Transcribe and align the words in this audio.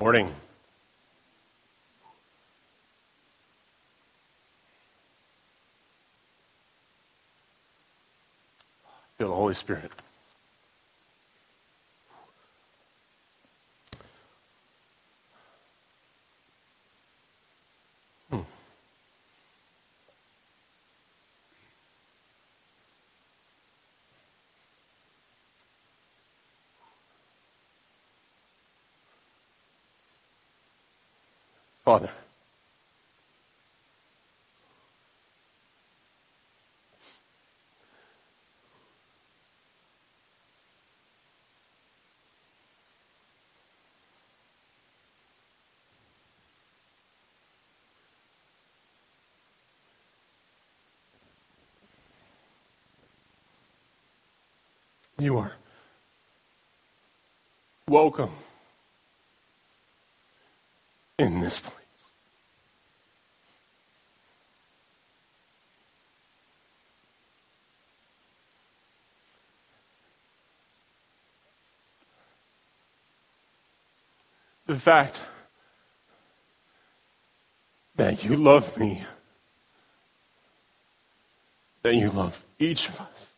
Morning. 0.00 0.32
Feel 9.18 9.28
the 9.28 9.34
Holy 9.34 9.54
Spirit. 9.54 9.90
Father. 31.88 32.10
You 55.18 55.38
are 55.38 55.54
welcome 57.88 58.28
in 61.18 61.40
this 61.40 61.60
place. 61.60 61.77
The 74.68 74.78
fact 74.78 75.20
that 77.96 78.22
you 78.22 78.36
love 78.36 78.78
me, 78.78 79.02
that 81.82 81.96
you 81.96 82.10
love 82.10 82.44
each 82.60 82.88
of 82.88 83.00
us. 83.00 83.28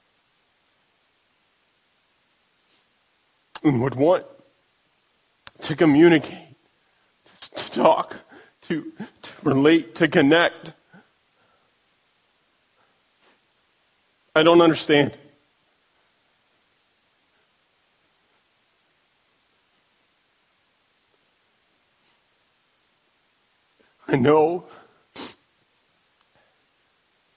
and 3.62 3.81
would 3.83 3.95
want 3.95 4.25
to 5.62 5.77
communicate, 5.77 6.56
to 7.55 7.70
talk, 7.70 8.17
to, 8.62 8.92
to 9.23 9.31
relate, 9.42 9.95
to 9.97 10.08
connect. 10.08 10.73
I 14.34 14.42
don't 14.42 14.61
understand. 14.61 15.17
I 24.12 24.16
know 24.16 24.64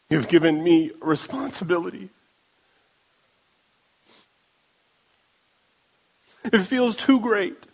you've 0.09 0.27
given 0.27 0.63
me 0.63 0.89
responsibility. 1.01 2.09
It 6.45 6.59
feels 6.61 6.95
too 6.95 7.19
great. 7.19 7.67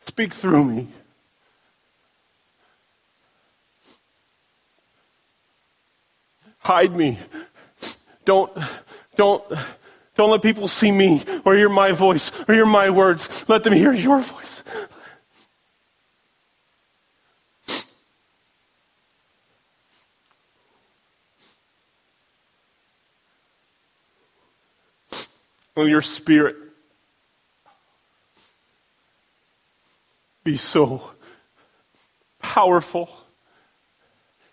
Speak 0.00 0.34
through 0.34 0.64
me. 0.64 0.88
Hide 6.58 6.94
me. 6.94 7.18
Don't, 8.26 8.52
don't, 9.16 9.42
don't 10.16 10.30
let 10.30 10.42
people 10.42 10.68
see 10.68 10.92
me 10.92 11.22
or 11.44 11.54
hear 11.54 11.68
my 11.68 11.92
voice 11.92 12.30
or 12.48 12.54
hear 12.54 12.66
my 12.66 12.90
words. 12.90 13.44
Let 13.48 13.64
them 13.64 13.72
hear 13.72 13.92
your 13.92 14.20
voice. 14.20 14.62
Will 25.74 25.88
your 25.88 26.02
spirit 26.02 26.54
be 30.44 30.56
so 30.56 31.10
powerful, 32.40 33.10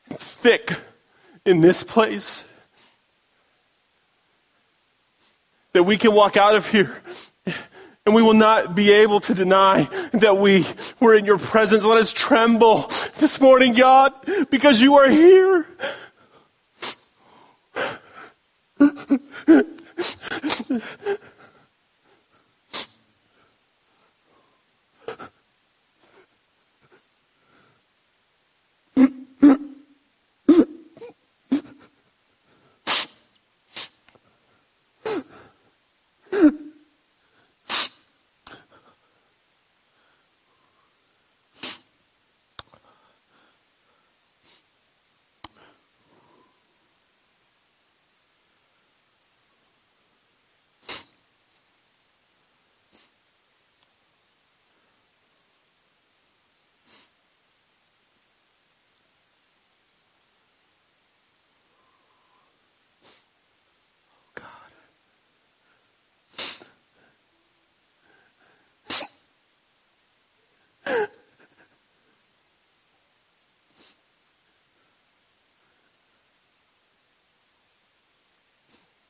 thick 0.10 0.74
in 1.46 1.62
this 1.62 1.84
place 1.84 2.44
that 5.74 5.84
we 5.84 5.98
can 5.98 6.14
walk 6.14 6.38
out 6.38 6.56
of 6.56 6.68
here 6.68 7.02
and 8.06 8.16
we 8.16 8.22
will 8.22 8.34
not 8.34 8.76
be 8.76 8.92
able 8.92 9.20
to 9.22 9.34
deny 9.34 9.84
that 10.14 10.38
we 10.38 10.66
were 11.00 11.16
in 11.16 11.26
your 11.26 11.38
presence. 11.38 11.84
Let 11.84 11.98
us 11.98 12.12
tremble 12.12 12.90
this 13.20 13.40
morning, 13.40 13.74
God, 13.74 14.14
because 14.50 14.82
you 14.82 14.96
are 14.96 15.09
here. 15.09 15.68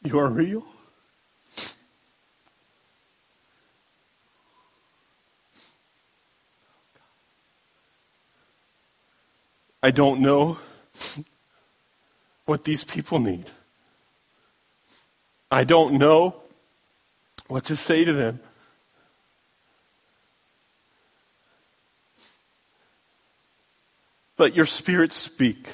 You 0.03 0.17
are 0.19 0.29
real. 0.29 0.63
I 9.83 9.91
don't 9.91 10.21
know 10.21 10.59
what 12.45 12.63
these 12.63 12.83
people 12.83 13.19
need. 13.19 13.45
I 15.49 15.63
don't 15.63 15.95
know 15.95 16.35
what 17.47 17.65
to 17.65 17.75
say 17.75 18.05
to 18.05 18.13
them. 18.13 18.39
Let 24.37 24.55
your 24.55 24.65
spirit 24.65 25.11
speak. 25.11 25.73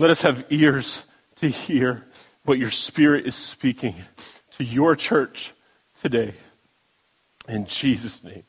Let 0.00 0.08
us 0.08 0.22
have 0.22 0.46
ears 0.48 1.04
to 1.36 1.48
hear 1.48 2.06
what 2.46 2.56
your 2.56 2.70
Spirit 2.70 3.26
is 3.26 3.34
speaking 3.34 3.94
to 4.52 4.64
your 4.64 4.96
church 4.96 5.52
today. 6.00 6.32
In 7.46 7.66
Jesus' 7.66 8.24
name, 8.24 8.44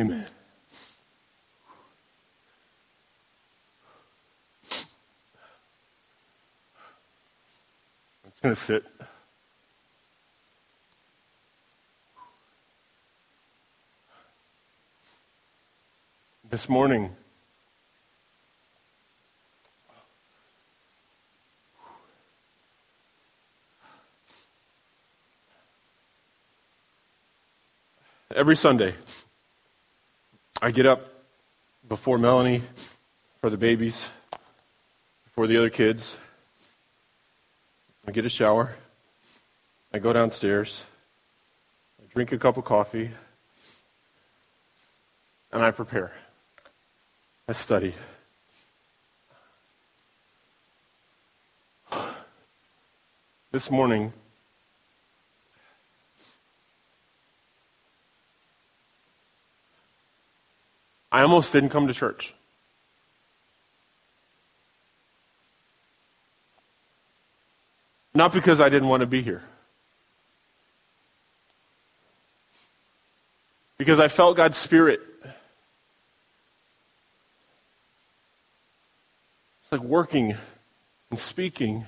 amen. 0.00 0.26
I'm 8.24 8.32
going 8.42 8.54
to 8.56 8.60
sit. 8.60 8.84
This 16.50 16.68
morning, 16.68 17.14
every 28.34 28.56
Sunday, 28.56 28.94
I 30.60 30.72
get 30.72 30.86
up 30.86 31.08
before 31.88 32.18
Melanie 32.18 32.62
for 33.40 33.48
the 33.48 33.56
babies, 33.56 34.08
before 35.24 35.46
the 35.46 35.56
other 35.56 35.70
kids. 35.70 36.18
I 38.06 38.10
get 38.10 38.24
a 38.24 38.28
shower. 38.28 38.74
I 39.92 40.00
go 40.00 40.12
downstairs. 40.12 40.84
I 42.02 42.12
drink 42.12 42.32
a 42.32 42.38
cup 42.38 42.56
of 42.56 42.64
coffee. 42.64 43.10
And 45.52 45.62
I 45.62 45.70
prepare. 45.70 46.12
I 47.48 47.52
study. 47.52 47.94
This 53.52 53.70
morning, 53.70 54.12
I 61.14 61.22
almost 61.22 61.52
didn't 61.52 61.68
come 61.68 61.86
to 61.86 61.94
church. 61.94 62.34
Not 68.12 68.32
because 68.32 68.60
I 68.60 68.68
didn't 68.68 68.88
want 68.88 69.02
to 69.02 69.06
be 69.06 69.22
here. 69.22 69.44
Because 73.78 74.00
I 74.00 74.08
felt 74.08 74.36
God's 74.36 74.56
Spirit. 74.56 75.02
It's 79.62 79.70
like 79.70 79.82
working 79.82 80.36
and 81.10 81.18
speaking. 81.20 81.86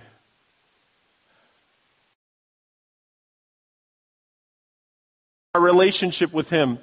Our 5.53 5.61
relationship 5.61 6.33
with 6.33 6.51
Him 6.51 6.79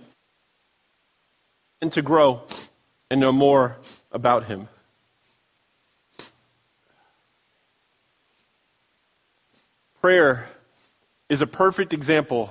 and 1.83 1.91
to 1.91 2.01
grow 2.01 2.41
and 3.11 3.19
know 3.19 3.33
more 3.33 3.75
about 4.09 4.45
Him. 4.45 4.69
Prayer 9.99 10.47
is 11.27 11.41
a 11.41 11.47
perfect 11.47 11.91
example 11.91 12.49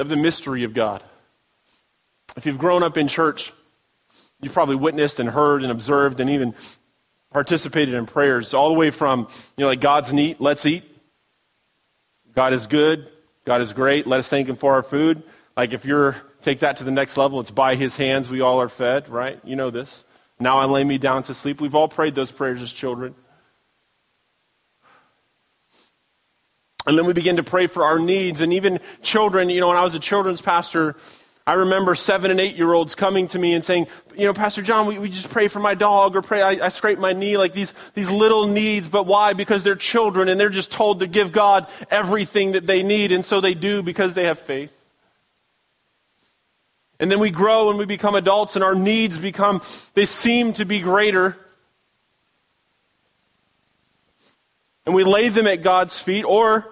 of 0.00 0.08
the 0.08 0.16
mystery 0.16 0.64
of 0.64 0.72
God. 0.72 1.02
If 2.34 2.46
you've 2.46 2.56
grown 2.56 2.82
up 2.82 2.96
in 2.96 3.06
church, 3.06 3.52
you've 4.40 4.54
probably 4.54 4.76
witnessed 4.76 5.20
and 5.20 5.28
heard 5.28 5.62
and 5.62 5.70
observed 5.70 6.18
and 6.18 6.30
even 6.30 6.54
participated 7.32 7.92
in 7.92 8.06
prayers 8.06 8.54
all 8.54 8.70
the 8.70 8.78
way 8.78 8.90
from, 8.90 9.28
you 9.58 9.64
know, 9.64 9.66
like 9.66 9.82
God's 9.82 10.10
neat, 10.10 10.40
let's 10.40 10.64
eat. 10.64 10.84
God 12.34 12.54
is 12.54 12.66
good. 12.66 13.10
God 13.44 13.60
is 13.60 13.74
great. 13.74 14.06
Let 14.06 14.20
us 14.20 14.28
thank 14.28 14.48
Him 14.48 14.56
for 14.56 14.72
our 14.72 14.82
food. 14.82 15.22
Like 15.56 15.72
if 15.72 15.84
you're 15.84 16.16
take 16.40 16.60
that 16.60 16.78
to 16.78 16.84
the 16.84 16.90
next 16.90 17.16
level, 17.16 17.40
it's 17.40 17.50
by 17.50 17.74
his 17.74 17.96
hands 17.96 18.28
we 18.28 18.40
all 18.40 18.60
are 18.60 18.68
fed, 18.68 19.08
right? 19.08 19.40
You 19.44 19.56
know 19.56 19.70
this. 19.70 20.04
Now 20.40 20.58
I 20.58 20.64
lay 20.64 20.82
me 20.82 20.98
down 20.98 21.22
to 21.24 21.34
sleep. 21.34 21.60
We've 21.60 21.74
all 21.74 21.88
prayed 21.88 22.14
those 22.14 22.32
prayers 22.32 22.60
as 22.62 22.72
children. 22.72 23.14
And 26.84 26.98
then 26.98 27.06
we 27.06 27.12
begin 27.12 27.36
to 27.36 27.44
pray 27.44 27.68
for 27.68 27.84
our 27.84 28.00
needs. 28.00 28.40
And 28.40 28.52
even 28.52 28.80
children, 29.02 29.50
you 29.50 29.60
know, 29.60 29.68
when 29.68 29.76
I 29.76 29.82
was 29.82 29.94
a 29.94 30.00
children's 30.00 30.40
pastor, 30.40 30.96
I 31.46 31.54
remember 31.54 31.94
seven 31.94 32.32
and 32.32 32.40
eight 32.40 32.56
year 32.56 32.72
olds 32.72 32.96
coming 32.96 33.28
to 33.28 33.38
me 33.38 33.54
and 33.54 33.64
saying, 33.64 33.86
you 34.16 34.26
know, 34.26 34.32
Pastor 34.32 34.62
John, 34.62 34.86
we, 34.86 34.98
we 34.98 35.08
just 35.08 35.30
pray 35.30 35.46
for 35.46 35.60
my 35.60 35.74
dog 35.74 36.16
or 36.16 36.22
pray, 36.22 36.42
I, 36.42 36.66
I 36.66 36.68
scrape 36.70 36.98
my 36.98 37.12
knee, 37.12 37.36
like 37.36 37.52
these, 37.52 37.72
these 37.94 38.10
little 38.10 38.48
needs. 38.48 38.88
But 38.88 39.06
why? 39.06 39.32
Because 39.32 39.62
they're 39.62 39.76
children 39.76 40.28
and 40.28 40.40
they're 40.40 40.50
just 40.50 40.72
told 40.72 41.00
to 41.00 41.06
give 41.06 41.30
God 41.30 41.68
everything 41.88 42.52
that 42.52 42.66
they 42.66 42.82
need. 42.82 43.12
And 43.12 43.24
so 43.24 43.40
they 43.40 43.54
do 43.54 43.84
because 43.84 44.14
they 44.14 44.24
have 44.24 44.40
faith. 44.40 44.76
And 47.02 47.10
then 47.10 47.18
we 47.18 47.32
grow 47.32 47.68
and 47.68 47.80
we 47.80 47.84
become 47.84 48.14
adults 48.14 48.54
and 48.54 48.64
our 48.64 48.76
needs 48.76 49.18
become, 49.18 49.60
they 49.94 50.06
seem 50.06 50.52
to 50.52 50.64
be 50.64 50.78
greater. 50.78 51.36
And 54.86 54.94
we 54.94 55.02
lay 55.02 55.28
them 55.28 55.48
at 55.48 55.62
God's 55.62 55.98
feet, 55.98 56.22
or 56.22 56.64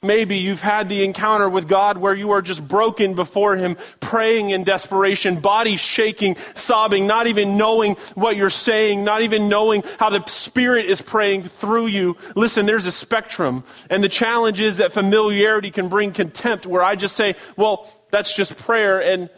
maybe 0.00 0.36
you've 0.36 0.60
had 0.60 0.88
the 0.88 1.02
encounter 1.02 1.48
with 1.48 1.66
God 1.66 1.98
where 1.98 2.14
you 2.14 2.30
are 2.30 2.40
just 2.40 2.66
broken 2.68 3.14
before 3.14 3.56
Him, 3.56 3.76
praying 3.98 4.50
in 4.50 4.62
desperation, 4.62 5.40
body 5.40 5.76
shaking, 5.76 6.36
sobbing, 6.54 7.08
not 7.08 7.26
even 7.26 7.56
knowing 7.56 7.96
what 8.14 8.36
you're 8.36 8.48
saying, 8.48 9.02
not 9.02 9.22
even 9.22 9.48
knowing 9.48 9.82
how 9.98 10.08
the 10.08 10.24
Spirit 10.26 10.86
is 10.86 11.02
praying 11.02 11.42
through 11.42 11.86
you. 11.86 12.16
Listen, 12.36 12.64
there's 12.64 12.86
a 12.86 12.92
spectrum. 12.92 13.64
And 13.90 14.04
the 14.04 14.08
challenge 14.08 14.60
is 14.60 14.76
that 14.76 14.92
familiarity 14.92 15.72
can 15.72 15.88
bring 15.88 16.12
contempt, 16.12 16.64
where 16.64 16.84
I 16.84 16.94
just 16.94 17.16
say, 17.16 17.34
well, 17.56 17.92
that's 18.12 18.36
just 18.36 18.56
prayer, 18.58 19.02
and 19.02 19.28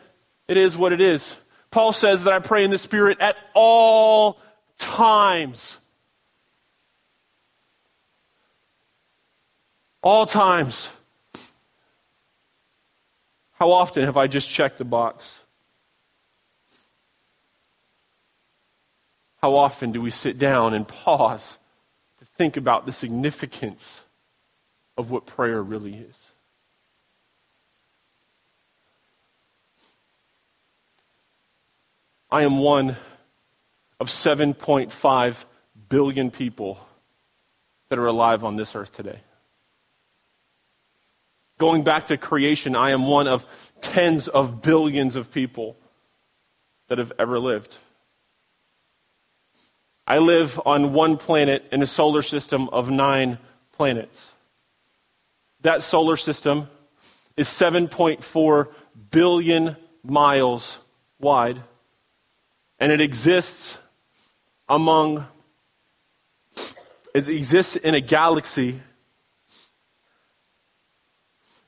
it 0.48 0.58
is 0.58 0.76
what 0.76 0.92
it 0.92 1.00
is. 1.00 1.36
Paul 1.70 1.92
says 1.92 2.24
that 2.24 2.32
I 2.34 2.40
pray 2.40 2.64
in 2.64 2.70
the 2.70 2.78
Spirit 2.78 3.18
at 3.20 3.38
all 3.54 4.38
times. 4.78 5.78
All 10.02 10.26
times. 10.26 10.90
How 13.52 13.70
often 13.70 14.04
have 14.04 14.16
I 14.16 14.26
just 14.26 14.50
checked 14.50 14.78
the 14.78 14.84
box? 14.84 15.40
How 19.40 19.54
often 19.54 19.92
do 19.92 20.00
we 20.00 20.10
sit 20.10 20.38
down 20.38 20.74
and 20.74 20.86
pause 20.86 21.58
to 22.18 22.24
think 22.24 22.56
about 22.56 22.86
the 22.86 22.92
significance 22.92 24.02
of 24.96 25.10
what 25.10 25.26
prayer 25.26 25.62
really 25.62 25.94
is? 25.94 26.23
I 32.34 32.42
am 32.42 32.58
one 32.58 32.96
of 34.00 34.08
7.5 34.08 35.44
billion 35.88 36.32
people 36.32 36.80
that 37.88 37.98
are 38.00 38.08
alive 38.08 38.42
on 38.42 38.56
this 38.56 38.74
earth 38.74 38.92
today. 38.92 39.20
Going 41.58 41.84
back 41.84 42.08
to 42.08 42.16
creation, 42.16 42.74
I 42.74 42.90
am 42.90 43.06
one 43.06 43.28
of 43.28 43.46
tens 43.80 44.26
of 44.26 44.62
billions 44.62 45.14
of 45.14 45.30
people 45.30 45.76
that 46.88 46.98
have 46.98 47.12
ever 47.20 47.38
lived. 47.38 47.78
I 50.04 50.18
live 50.18 50.60
on 50.66 50.92
one 50.92 51.18
planet 51.18 51.64
in 51.70 51.84
a 51.84 51.86
solar 51.86 52.22
system 52.22 52.68
of 52.70 52.90
nine 52.90 53.38
planets. 53.70 54.32
That 55.60 55.82
solar 55.82 56.16
system 56.16 56.68
is 57.36 57.46
7.4 57.46 58.72
billion 59.12 59.76
miles 60.02 60.80
wide 61.20 61.62
and 62.84 62.92
it 62.92 63.00
exists 63.00 63.78
among, 64.68 65.26
it 67.14 67.26
exists 67.30 67.76
in 67.76 67.94
a 67.94 68.00
galaxy 68.02 68.78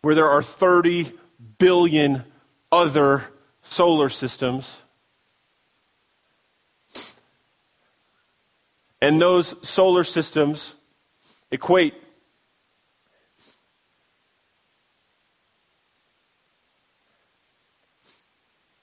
where 0.02 0.14
there 0.14 0.28
are 0.28 0.42
30 0.42 1.10
billion 1.56 2.22
other 2.70 3.24
solar 3.62 4.10
systems. 4.10 4.76
And 9.00 9.18
those 9.18 9.54
solar 9.66 10.04
systems 10.04 10.74
equate 11.50 11.94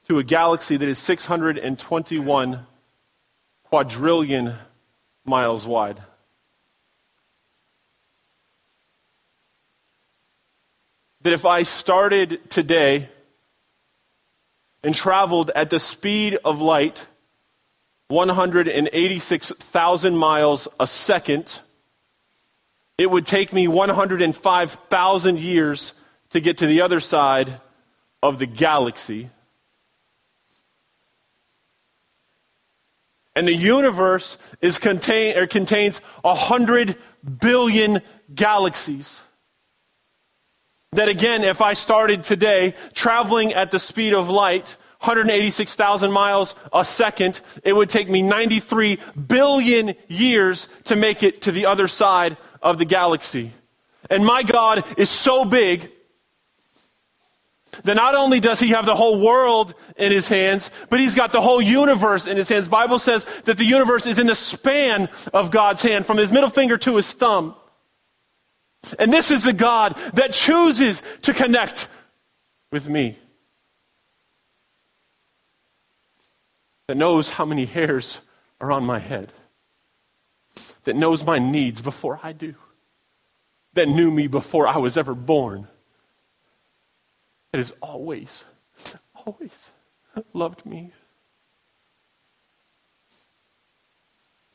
to 0.07 0.19
a 0.19 0.23
galaxy 0.23 0.77
that 0.77 0.87
is 0.87 0.99
621 0.99 2.65
quadrillion 3.63 4.53
miles 5.25 5.65
wide. 5.65 5.99
That 11.21 11.33
if 11.33 11.45
I 11.45 11.63
started 11.63 12.49
today 12.49 13.09
and 14.83 14.93
traveled 14.93 15.51
at 15.55 15.69
the 15.69 15.79
speed 15.79 16.37
of 16.43 16.59
light, 16.59 17.07
186,000 18.09 20.17
miles 20.17 20.67
a 20.79 20.85
second, 20.85 21.61
it 22.97 23.09
would 23.09 23.25
take 23.25 23.53
me 23.53 23.67
105,000 23.67 25.39
years 25.39 25.93
to 26.29 26.39
get 26.39 26.59
to 26.59 26.67
the 26.67 26.81
other 26.81 26.99
side 26.99 27.59
of 28.21 28.37
the 28.39 28.45
galaxy. 28.45 29.29
And 33.35 33.47
the 33.47 33.55
universe 33.55 34.37
is 34.61 34.77
contain, 34.77 35.37
or 35.37 35.47
contains 35.47 35.99
100 36.21 36.97
billion 37.39 38.01
galaxies. 38.33 39.21
That 40.91 41.09
again, 41.09 41.43
if 41.43 41.61
I 41.61 41.73
started 41.73 42.23
today 42.23 42.75
traveling 42.93 43.53
at 43.53 43.71
the 43.71 43.79
speed 43.79 44.13
of 44.13 44.29
light, 44.29 44.77
186,000 44.99 46.11
miles 46.11 46.55
a 46.71 46.85
second, 46.85 47.41
it 47.63 47.75
would 47.75 47.89
take 47.89 48.09
me 48.09 48.21
93 48.21 48.99
billion 49.27 49.95
years 50.07 50.67
to 50.85 50.95
make 50.95 51.23
it 51.23 51.41
to 51.41 51.51
the 51.51 51.65
other 51.65 51.87
side 51.87 52.37
of 52.61 52.77
the 52.77 52.85
galaxy. 52.85 53.51
And 54.09 54.25
my 54.25 54.43
God 54.43 54.85
is 54.97 55.09
so 55.09 55.43
big 55.43 55.91
That 57.83 57.95
not 57.95 58.15
only 58.15 58.39
does 58.39 58.59
he 58.59 58.69
have 58.69 58.85
the 58.85 58.95
whole 58.95 59.19
world 59.19 59.73
in 59.97 60.11
his 60.11 60.27
hands, 60.27 60.69
but 60.89 60.99
he's 60.99 61.15
got 61.15 61.31
the 61.31 61.41
whole 61.41 61.61
universe 61.61 62.27
in 62.27 62.37
his 62.37 62.47
hands. 62.47 62.67
Bible 62.67 62.99
says 62.99 63.25
that 63.45 63.57
the 63.57 63.65
universe 63.65 64.05
is 64.05 64.19
in 64.19 64.27
the 64.27 64.35
span 64.35 65.09
of 65.33 65.49
God's 65.49 65.81
hand, 65.81 66.05
from 66.05 66.17
his 66.17 66.31
middle 66.31 66.49
finger 66.49 66.77
to 66.77 66.95
his 66.95 67.11
thumb. 67.11 67.55
And 68.99 69.11
this 69.11 69.31
is 69.31 69.47
a 69.47 69.53
God 69.53 69.97
that 70.13 70.33
chooses 70.33 71.01
to 71.23 71.33
connect 71.33 71.87
with 72.71 72.87
me. 72.87 73.17
That 76.87 76.97
knows 76.97 77.29
how 77.29 77.45
many 77.45 77.65
hairs 77.65 78.19
are 78.61 78.71
on 78.71 78.83
my 78.83 78.99
head. 78.99 79.33
That 80.83 80.95
knows 80.95 81.23
my 81.23 81.39
needs 81.39 81.81
before 81.81 82.19
I 82.21 82.33
do. 82.33 82.55
That 83.73 83.87
knew 83.87 84.11
me 84.11 84.27
before 84.27 84.67
I 84.67 84.77
was 84.77 84.97
ever 84.97 85.15
born 85.15 85.67
that 87.53 87.59
has 87.59 87.71
always, 87.81 88.43
always 89.13 89.69
loved 90.33 90.65
me. 90.65 90.91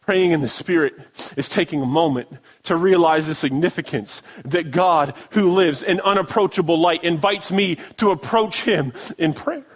Praying 0.00 0.32
in 0.32 0.40
the 0.40 0.48
Spirit 0.48 0.98
is 1.36 1.48
taking 1.48 1.80
a 1.80 1.86
moment 1.86 2.28
to 2.64 2.74
realize 2.74 3.28
the 3.28 3.36
significance 3.36 4.20
that 4.44 4.72
God, 4.72 5.14
who 5.30 5.52
lives 5.52 5.82
in 5.82 6.00
unapproachable 6.00 6.80
light, 6.80 7.04
invites 7.04 7.52
me 7.52 7.76
to 7.98 8.10
approach 8.10 8.62
Him 8.62 8.92
in 9.16 9.32
prayer. 9.32 9.66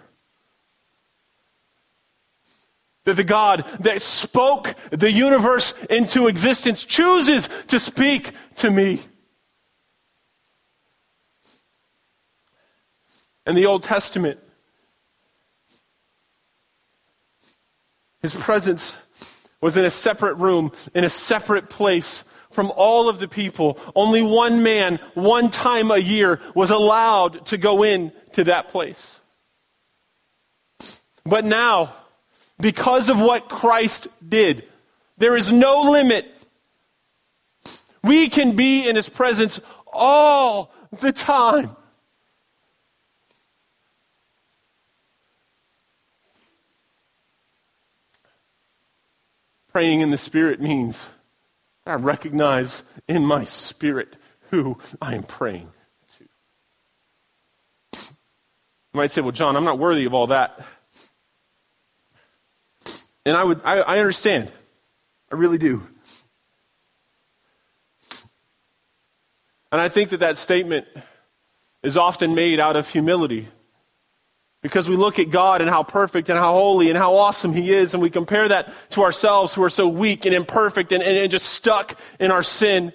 That 3.05 3.15
the 3.15 3.23
God 3.23 3.65
that 3.79 4.01
spoke 4.01 4.75
the 4.89 5.11
universe 5.11 5.73
into 5.89 6.27
existence 6.27 6.83
chooses 6.83 7.47
to 7.67 7.79
speak 7.79 8.31
to 8.55 8.69
me. 8.69 8.99
In 13.45 13.55
the 13.55 13.65
Old 13.65 13.83
Testament, 13.83 14.39
his 18.21 18.33
presence 18.33 18.95
was 19.59 19.75
in 19.75 19.85
a 19.85 19.89
separate 19.89 20.35
room, 20.35 20.71
in 20.93 21.03
a 21.03 21.09
separate 21.09 21.69
place 21.69 22.23
from 22.51 22.71
all 22.75 23.09
of 23.09 23.19
the 23.19 23.27
people. 23.27 23.77
Only 23.95 24.21
one 24.21 24.63
man, 24.63 24.99
one 25.13 25.49
time 25.49 25.91
a 25.91 25.97
year, 25.97 26.39
was 26.55 26.69
allowed 26.69 27.45
to 27.47 27.57
go 27.57 27.83
in 27.83 28.11
to 28.33 28.45
that 28.45 28.69
place. 28.69 29.19
But 31.25 31.45
now, 31.45 31.93
because 32.59 33.09
of 33.09 33.19
what 33.19 33.49
Christ 33.49 34.07
did, 34.27 34.63
there 35.17 35.35
is 35.35 35.51
no 35.51 35.81
limit. 35.91 36.29
We 38.03 38.29
can 38.29 38.55
be 38.55 38.87
in 38.87 38.95
his 38.95 39.09
presence 39.09 39.59
all 39.91 40.73
the 40.99 41.11
time. 41.11 41.75
Praying 49.73 50.01
in 50.01 50.11
the 50.11 50.17
Spirit 50.17 50.61
means 50.61 51.07
I 51.85 51.95
recognize 51.95 52.83
in 53.07 53.25
my 53.25 53.43
spirit 53.43 54.15
who 54.51 54.77
I 55.01 55.15
am 55.15 55.23
praying 55.23 55.71
to. 56.17 56.25
You 57.99 57.99
might 58.93 59.09
say, 59.09 59.21
well, 59.21 59.31
John, 59.31 59.55
I'm 59.55 59.63
not 59.63 59.79
worthy 59.79 60.05
of 60.05 60.13
all 60.13 60.27
that. 60.27 60.63
And 63.25 63.35
I 63.35 63.43
would 63.43 63.61
I, 63.63 63.79
I 63.79 63.99
understand. 63.99 64.51
I 65.31 65.35
really 65.35 65.57
do. 65.57 65.81
And 69.71 69.81
I 69.81 69.89
think 69.89 70.11
that 70.11 70.19
that 70.19 70.37
statement 70.37 70.85
is 71.81 71.97
often 71.97 72.35
made 72.35 72.59
out 72.59 72.75
of 72.75 72.87
humility. 72.87 73.47
Because 74.63 74.89
we 74.89 74.95
look 74.95 75.19
at 75.19 75.29
God 75.29 75.61
and 75.61 75.69
how 75.69 75.83
perfect 75.83 76.29
and 76.29 76.39
how 76.39 76.53
holy 76.53 76.89
and 76.89 76.97
how 76.97 77.15
awesome 77.15 77.53
He 77.53 77.69
is, 77.69 77.93
and 77.93 78.01
we 78.01 78.09
compare 78.09 78.47
that 78.47 78.73
to 78.91 79.03
ourselves 79.03 79.53
who 79.53 79.61
are 79.61 79.69
so 79.69 79.87
weak 79.87 80.25
and 80.25 80.33
imperfect 80.33 80.91
and, 80.93 81.03
and, 81.03 81.17
and 81.17 81.29
just 81.29 81.45
stuck 81.45 81.99
in 82.19 82.31
our 82.31 82.41
sin. 82.41 82.93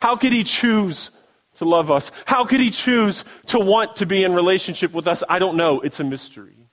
How 0.00 0.14
could 0.14 0.32
He 0.32 0.44
choose 0.44 1.10
to 1.56 1.64
love 1.64 1.90
us? 1.90 2.12
How 2.24 2.44
could 2.44 2.60
He 2.60 2.70
choose 2.70 3.24
to 3.48 3.58
want 3.58 3.96
to 3.96 4.06
be 4.06 4.22
in 4.22 4.32
relationship 4.32 4.92
with 4.92 5.08
us? 5.08 5.24
I 5.28 5.40
don't 5.40 5.56
know. 5.56 5.80
It's 5.80 5.98
a 5.98 6.04
mystery. 6.04 6.68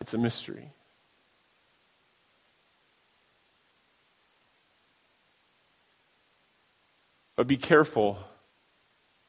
It's 0.00 0.14
a 0.14 0.18
mystery. 0.18 0.72
But 7.34 7.48
be 7.48 7.56
careful 7.56 8.18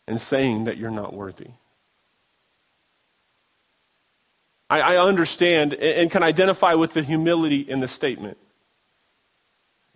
in 0.08 0.20
saying 0.20 0.66
that 0.66 0.78
you're 0.78 0.92
not 0.92 1.14
worthy. 1.14 1.48
I, 4.72 4.80
I 4.80 4.98
understand 4.98 5.74
and 5.74 6.10
can 6.10 6.24
identify 6.24 6.76
with 6.76 6.94
the 6.94 7.04
humility 7.04 7.60
in 7.60 7.82
the 7.82 7.90
statement. 7.90 8.38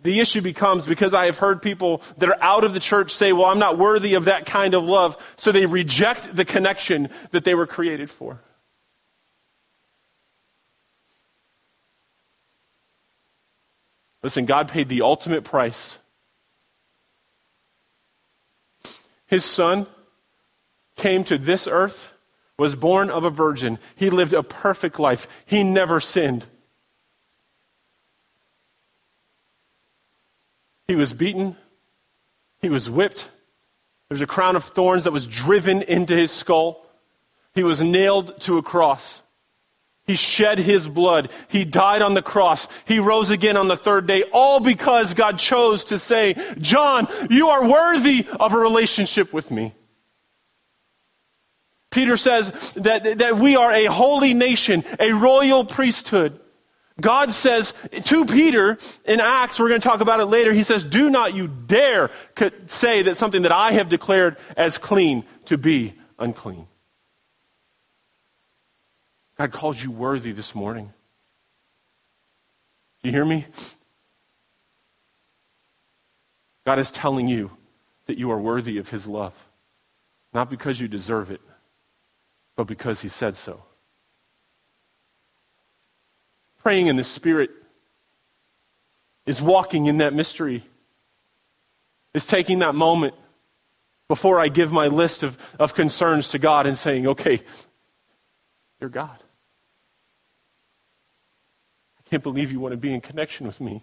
The 0.02 0.20
issue 0.20 0.42
becomes 0.42 0.84
because 0.84 1.14
I 1.14 1.24
have 1.24 1.38
heard 1.38 1.62
people 1.62 2.02
that 2.18 2.28
are 2.28 2.42
out 2.42 2.62
of 2.62 2.74
the 2.74 2.80
church 2.80 3.14
say, 3.14 3.32
well, 3.32 3.46
I'm 3.46 3.58
not 3.58 3.78
worthy 3.78 4.12
of 4.14 4.26
that 4.26 4.44
kind 4.44 4.74
of 4.74 4.84
love, 4.84 5.16
so 5.36 5.50
they 5.50 5.64
reject 5.64 6.36
the 6.36 6.44
connection 6.44 7.08
that 7.30 7.44
they 7.44 7.54
were 7.54 7.66
created 7.66 8.10
for. 8.10 8.38
Listen, 14.22 14.44
God 14.44 14.68
paid 14.68 14.90
the 14.90 15.00
ultimate 15.00 15.44
price. 15.44 15.96
His 19.26 19.44
son 19.44 19.86
came 20.96 21.24
to 21.24 21.38
this 21.38 21.66
earth 21.66 22.12
was 22.58 22.74
born 22.74 23.10
of 23.10 23.24
a 23.24 23.30
virgin. 23.30 23.78
He 23.94 24.10
lived 24.10 24.32
a 24.32 24.42
perfect 24.42 24.98
life. 24.98 25.28
He 25.44 25.62
never 25.62 26.00
sinned. 26.00 26.46
He 30.88 30.94
was 30.94 31.12
beaten. 31.12 31.56
He 32.60 32.68
was 32.68 32.88
whipped. 32.88 33.28
There 34.08 34.14
was 34.14 34.22
a 34.22 34.26
crown 34.26 34.56
of 34.56 34.64
thorns 34.64 35.04
that 35.04 35.12
was 35.12 35.26
driven 35.26 35.82
into 35.82 36.16
his 36.16 36.30
skull. 36.30 36.86
He 37.54 37.62
was 37.62 37.82
nailed 37.82 38.40
to 38.42 38.58
a 38.58 38.62
cross. 38.62 39.22
He 40.06 40.14
shed 40.14 40.58
his 40.58 40.86
blood. 40.86 41.30
He 41.48 41.64
died 41.64 42.00
on 42.00 42.14
the 42.14 42.22
cross. 42.22 42.68
He 42.84 43.00
rose 43.00 43.30
again 43.30 43.56
on 43.56 43.66
the 43.66 43.76
third 43.76 44.06
day, 44.06 44.22
all 44.32 44.60
because 44.60 45.14
God 45.14 45.38
chose 45.38 45.86
to 45.86 45.98
say, 45.98 46.36
John, 46.58 47.08
you 47.28 47.48
are 47.48 47.68
worthy 47.68 48.24
of 48.38 48.54
a 48.54 48.58
relationship 48.58 49.32
with 49.32 49.50
me. 49.50 49.74
Peter 51.96 52.18
says 52.18 52.72
that, 52.76 53.20
that 53.20 53.38
we 53.38 53.56
are 53.56 53.72
a 53.72 53.86
holy 53.86 54.34
nation, 54.34 54.84
a 55.00 55.12
royal 55.12 55.64
priesthood. 55.64 56.38
God 57.00 57.32
says 57.32 57.72
to 58.04 58.26
Peter 58.26 58.76
in 59.06 59.18
Acts, 59.18 59.58
we're 59.58 59.70
going 59.70 59.80
to 59.80 59.88
talk 59.88 60.02
about 60.02 60.20
it 60.20 60.26
later, 60.26 60.52
he 60.52 60.62
says, 60.62 60.84
Do 60.84 61.08
not 61.08 61.32
you 61.32 61.48
dare 61.48 62.10
say 62.66 63.00
that 63.00 63.16
something 63.16 63.42
that 63.42 63.52
I 63.52 63.72
have 63.72 63.88
declared 63.88 64.36
as 64.58 64.76
clean 64.76 65.24
to 65.46 65.56
be 65.56 65.94
unclean. 66.18 66.66
God 69.38 69.52
calls 69.52 69.82
you 69.82 69.90
worthy 69.90 70.32
this 70.32 70.54
morning. 70.54 70.92
Do 73.02 73.08
you 73.08 73.12
hear 73.12 73.24
me? 73.24 73.46
God 76.66 76.78
is 76.78 76.92
telling 76.92 77.26
you 77.26 77.52
that 78.04 78.18
you 78.18 78.30
are 78.30 78.38
worthy 78.38 78.76
of 78.76 78.90
his 78.90 79.06
love, 79.06 79.48
not 80.34 80.50
because 80.50 80.78
you 80.78 80.88
deserve 80.88 81.30
it, 81.30 81.40
but 82.56 82.66
because 82.66 83.02
he 83.02 83.08
said 83.08 83.34
so. 83.34 83.62
Praying 86.62 86.88
in 86.88 86.96
the 86.96 87.04
Spirit 87.04 87.50
is 89.26 89.40
walking 89.42 89.86
in 89.86 89.98
that 89.98 90.14
mystery, 90.14 90.64
is 92.14 92.26
taking 92.26 92.60
that 92.60 92.74
moment 92.74 93.14
before 94.08 94.40
I 94.40 94.48
give 94.48 94.72
my 94.72 94.86
list 94.86 95.22
of, 95.22 95.54
of 95.58 95.74
concerns 95.74 96.30
to 96.30 96.38
God 96.38 96.66
and 96.66 96.78
saying, 96.78 97.06
okay, 97.06 97.40
you're 98.80 98.90
God. 98.90 99.22
I 101.98 102.08
can't 102.08 102.22
believe 102.22 102.52
you 102.52 102.60
want 102.60 102.72
to 102.72 102.78
be 102.78 102.94
in 102.94 103.00
connection 103.00 103.46
with 103.46 103.60
me. 103.60 103.82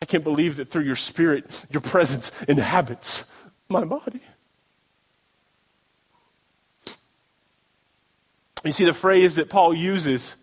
I 0.00 0.06
can't 0.06 0.24
believe 0.24 0.56
that 0.56 0.70
through 0.70 0.84
your 0.84 0.96
spirit, 0.96 1.66
your 1.70 1.82
presence 1.82 2.32
inhabits 2.48 3.24
my 3.68 3.84
body. 3.84 4.20
You 8.64 8.72
see, 8.72 8.84
the 8.84 8.94
phrase 8.94 9.36
that 9.36 9.48
Paul 9.48 9.72
uses 9.74 10.34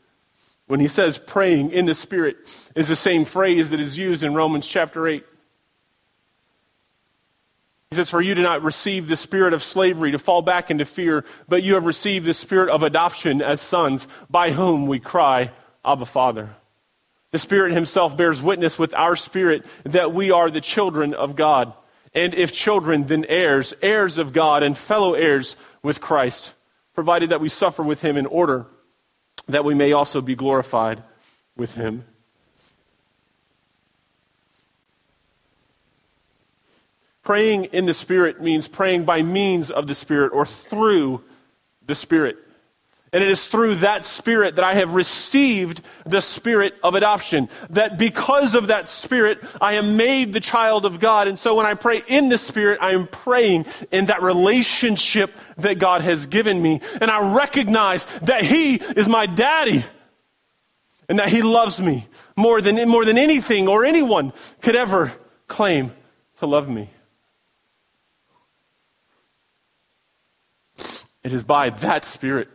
when 0.67 0.79
he 0.79 0.87
says 0.87 1.17
praying 1.17 1.71
in 1.71 1.85
the 1.85 1.95
Spirit 1.95 2.37
is 2.75 2.87
the 2.87 2.95
same 2.95 3.25
phrase 3.25 3.69
that 3.69 3.79
is 3.79 3.97
used 3.97 4.23
in 4.23 4.33
Romans 4.33 4.67
chapter 4.67 5.07
8. 5.07 5.23
He 7.91 7.95
says, 7.95 8.09
For 8.09 8.21
you 8.21 8.35
did 8.35 8.41
not 8.41 8.63
receive 8.63 9.07
the 9.07 9.15
spirit 9.15 9.53
of 9.53 9.63
slavery 9.63 10.11
to 10.11 10.19
fall 10.19 10.41
back 10.41 10.69
into 10.69 10.85
fear, 10.85 11.23
but 11.47 11.63
you 11.63 11.75
have 11.75 11.85
received 11.85 12.25
the 12.25 12.33
spirit 12.33 12.69
of 12.69 12.83
adoption 12.83 13.41
as 13.41 13.61
sons, 13.61 14.07
by 14.29 14.51
whom 14.51 14.87
we 14.87 14.99
cry, 14.99 15.51
Abba, 15.85 16.05
Father. 16.05 16.49
The 17.31 17.39
Spirit 17.39 17.73
Himself 17.73 18.17
bears 18.17 18.41
witness 18.41 18.77
with 18.79 18.93
our 18.93 19.15
spirit 19.15 19.65
that 19.83 20.13
we 20.13 20.31
are 20.31 20.49
the 20.49 20.61
children 20.61 21.13
of 21.13 21.35
God. 21.35 21.73
And 22.13 22.33
if 22.33 22.51
children, 22.51 23.05
then 23.05 23.25
heirs, 23.29 23.73
heirs 23.81 24.17
of 24.17 24.33
God 24.33 24.63
and 24.63 24.77
fellow 24.77 25.13
heirs 25.13 25.55
with 25.83 26.01
Christ, 26.01 26.53
provided 26.97 27.29
that 27.29 27.39
we 27.39 27.47
suffer 27.47 27.83
with 27.83 28.01
him 28.01 28.17
in 28.17 28.25
order 28.25 28.65
that 29.47 29.63
we 29.63 29.75
may 29.75 29.91
also 29.91 30.19
be 30.19 30.33
glorified 30.33 31.03
with 31.55 31.75
him. 31.75 32.03
Praying 37.21 37.65
in 37.65 37.85
the 37.85 37.93
Spirit 37.93 38.41
means 38.41 38.67
praying 38.67 39.05
by 39.05 39.21
means 39.21 39.69
of 39.69 39.85
the 39.85 39.93
Spirit 39.93 40.31
or 40.33 40.43
through 40.43 41.23
the 41.85 41.93
Spirit. 41.93 42.39
And 43.17 43.23
it 43.23 43.31
is 43.31 43.47
through 43.47 43.77
that 43.77 44.05
Spirit 44.05 44.57
that 44.57 44.63
I 44.63 44.75
have 44.75 44.93
received 44.93 45.81
the 46.05 46.21
Spirit 46.21 46.75
of 46.83 46.93
adoption. 46.93 47.49
That 47.71 47.97
because 47.97 48.53
of 48.53 48.67
that 48.67 48.87
Spirit, 48.87 49.39
I 49.59 49.73
am 49.73 49.97
made 49.97 50.33
the 50.33 50.39
child 50.39 50.85
of 50.85 50.99
God. 50.99 51.27
And 51.27 51.39
so 51.39 51.55
when 51.55 51.65
I 51.65 51.73
pray 51.73 52.03
in 52.05 52.29
the 52.29 52.37
Spirit, 52.37 52.77
I 52.79 52.91
am 52.91 53.07
praying 53.07 53.65
in 53.91 54.05
that 54.05 54.21
relationship 54.21 55.35
that 55.57 55.79
God 55.79 56.01
has 56.01 56.27
given 56.27 56.61
me. 56.61 56.79
And 57.01 57.09
I 57.09 57.33
recognize 57.33 58.05
that 58.21 58.43
He 58.43 58.75
is 58.75 59.09
my 59.09 59.25
daddy 59.25 59.83
and 61.09 61.17
that 61.17 61.29
He 61.29 61.41
loves 61.41 61.81
me 61.81 62.05
more 62.35 62.61
than, 62.61 62.87
more 62.87 63.03
than 63.03 63.17
anything 63.17 63.67
or 63.67 63.83
anyone 63.83 64.31
could 64.61 64.75
ever 64.75 65.11
claim 65.47 65.91
to 66.37 66.45
love 66.45 66.69
me. 66.69 66.91
It 71.23 71.33
is 71.33 71.41
by 71.41 71.71
that 71.71 72.05
Spirit 72.05 72.49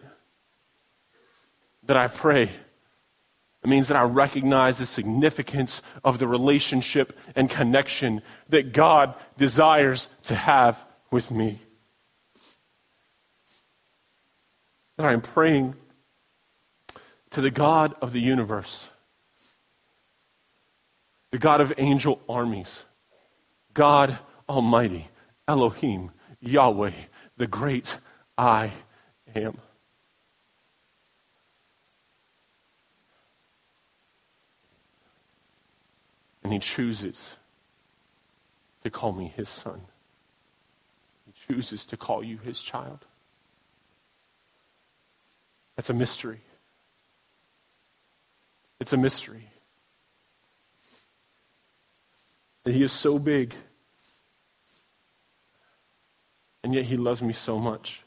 that 1.93 2.01
I 2.01 2.09
pray. 2.09 2.45
It 2.45 3.69
means 3.69 3.89
that 3.89 3.99
I 3.99 4.05
recognize 4.05 4.79
the 4.79 4.87
significance 4.87 5.83
of 6.03 6.19
the 6.19 6.27
relationship 6.27 7.13
and 7.37 7.51
connection 7.51 8.23
that 8.49 8.73
God 8.73 9.15
desires 9.37 10.09
to 10.23 10.35
have 10.35 10.87
with 11.11 11.31
me. 11.31 11.59
That 14.97 15.05
I 15.05 15.13
am 15.13 15.21
praying 15.21 15.75
to 17.33 17.43
the 17.43 17.51
God 17.51 17.95
of 18.01 18.15
the 18.15 18.23
universe, 18.23 18.89
the 21.31 21.39
God 21.39 21.61
of 21.61 21.75
angel 21.77 22.23
armies, 22.27 22.85
God 23.75 24.19
Almighty, 24.49 25.09
Elohim, 25.47 26.11
Yahweh, 26.41 26.93
the 27.37 27.47
great 27.47 27.99
I 28.39 28.73
am. 29.35 29.59
And 36.43 36.53
he 36.53 36.59
chooses 36.59 37.37
to 38.83 38.91
call 38.91 39.13
me 39.13 39.33
his 39.37 39.49
son. 39.49 39.83
He 41.27 41.33
chooses 41.47 41.87
to 41.87 41.97
call 41.97 42.25
you 42.25 42.39
his 42.39 42.61
child. 42.61 43.07
That's 45.77 45.91
a 45.91 45.95
mystery. 45.95 46.41
It's 48.81 48.93
a 48.93 48.97
mystery. 48.97 49.49
That 52.65 52.73
he 52.73 52.83
is 52.83 52.93
so 52.93 53.19
big, 53.19 53.55
and 56.63 56.75
yet 56.75 56.85
he 56.85 56.97
loves 56.97 57.23
me 57.23 57.33
so 57.33 57.59
much. 57.59 58.03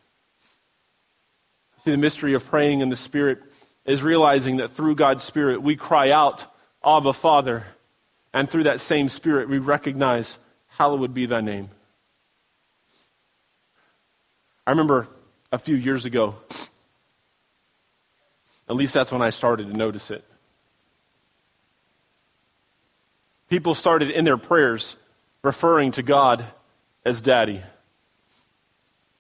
See, 1.84 1.92
the 1.92 1.98
mystery 1.98 2.34
of 2.34 2.46
praying 2.46 2.80
in 2.80 2.90
the 2.90 2.96
Spirit 2.96 3.40
is 3.86 4.02
realizing 4.02 4.58
that 4.58 4.72
through 4.72 4.96
God's 4.96 5.24
Spirit 5.24 5.62
we 5.62 5.76
cry 5.76 6.12
out, 6.12 6.46
Abba, 6.84 7.14
Father. 7.14 7.66
And 8.36 8.50
through 8.50 8.64
that 8.64 8.82
same 8.82 9.08
Spirit 9.08 9.48
we 9.48 9.58
recognize, 9.60 10.38
Hallowed 10.68 11.14
be 11.14 11.26
thy 11.26 11.40
name. 11.40 11.70
I 14.68 14.72
remember 14.72 15.08
a 15.54 15.58
few 15.58 15.76
years 15.76 16.04
ago, 16.04 16.36
at 18.68 18.76
least 18.76 18.94
that's 18.94 19.10
when 19.10 19.22
I 19.22 19.30
started 19.30 19.68
to 19.72 19.74
notice 19.74 20.12
it. 20.12 20.26
People 23.48 23.74
started 23.74 24.12
in 24.12 24.26
their 24.26 24.38
prayers 24.38 24.98
referring 25.42 25.92
to 25.94 26.04
God 26.04 26.44
as 27.06 27.22
daddy. 27.22 27.62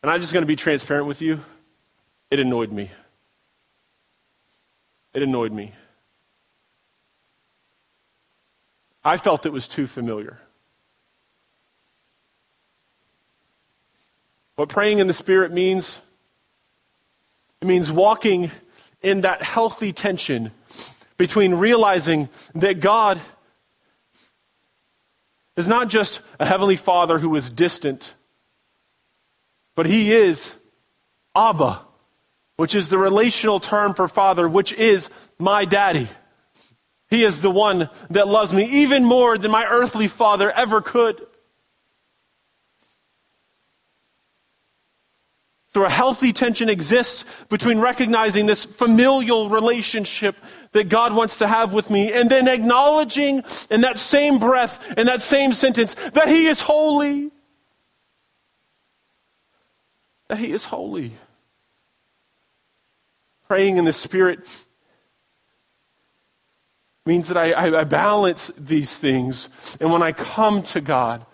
And 0.03 0.11
I'm 0.11 0.19
just 0.19 0.33
going 0.33 0.43
to 0.43 0.47
be 0.47 0.57
transparent 0.57 1.07
with 1.07 1.21
you. 1.21 1.39
It 2.29 2.39
annoyed 2.39 2.71
me. 2.71 2.91
It 5.13 5.23
annoyed 5.23 5.53
me. 5.53 5.71
I 9.05 9.15
felt 9.15 9.45
it 9.45 9.53
was 9.53 9.69
too 9.69 9.87
familiar. 9.87 10.39
What 14.55 14.67
praying 14.67 14.99
in 14.99 15.07
the 15.07 15.13
Spirit 15.13 15.53
means, 15.53 15.97
it 17.61 17.67
means 17.67 17.89
walking 17.91 18.51
in 19.01 19.21
that 19.21 19.41
healthy 19.41 19.93
tension 19.93 20.51
between 21.17 21.53
realizing 21.53 22.27
that 22.55 22.81
God 22.81 23.21
is 25.55 25.69
not 25.69 25.87
just 25.87 26.19
a 26.41 26.45
heavenly 26.45 26.75
father 26.75 27.19
who 27.19 27.33
is 27.35 27.49
distant, 27.49 28.13
but 29.75 29.85
he 29.85 30.11
is 30.11 30.53
Abba 31.33 31.85
which 32.57 32.75
is 32.75 32.89
the 32.89 32.97
relational 32.97 33.59
term 33.59 33.93
for 33.93 34.07
father, 34.07 34.47
which 34.47 34.71
is 34.73 35.09
my 35.37 35.65
daddy. 35.65 36.07
He 37.09 37.23
is 37.23 37.41
the 37.41 37.51
one 37.51 37.89
that 38.09 38.27
loves 38.27 38.51
me 38.51 38.65
even 38.65 39.05
more 39.05 39.37
than 39.37 39.51
my 39.51 39.65
earthly 39.65 40.07
father 40.07 40.51
ever 40.51 40.81
could. 40.81 41.25
So 45.73 45.83
a 45.83 45.89
healthy 45.89 46.31
tension 46.31 46.69
exists 46.69 47.25
between 47.49 47.79
recognizing 47.79 48.45
this 48.45 48.63
familial 48.63 49.49
relationship 49.49 50.37
that 50.71 50.87
God 50.87 51.13
wants 51.13 51.37
to 51.37 51.47
have 51.47 51.73
with 51.73 51.89
me 51.89 52.13
and 52.13 52.29
then 52.29 52.47
acknowledging 52.47 53.43
in 53.69 53.81
that 53.81 53.99
same 53.99 54.39
breath, 54.39 54.97
in 54.97 55.07
that 55.07 55.21
same 55.21 55.53
sentence, 55.53 55.95
that 56.13 56.29
He 56.29 56.47
is 56.47 56.61
holy. 56.61 57.29
That 60.29 60.37
He 60.37 60.51
is 60.53 60.63
holy 60.65 61.11
praying 63.47 63.77
in 63.77 63.85
the 63.85 63.93
Spirit 63.93 64.65
means 67.05 67.27
that 67.27 67.37
I, 67.37 67.79
I, 67.79 67.83
balance 67.83 68.51
these 68.57 68.97
things. 68.97 69.47
And 69.79 69.91
when 69.91 70.01
I 70.01 70.11
come 70.11 70.63
to 70.63 70.81
God, 70.81 71.25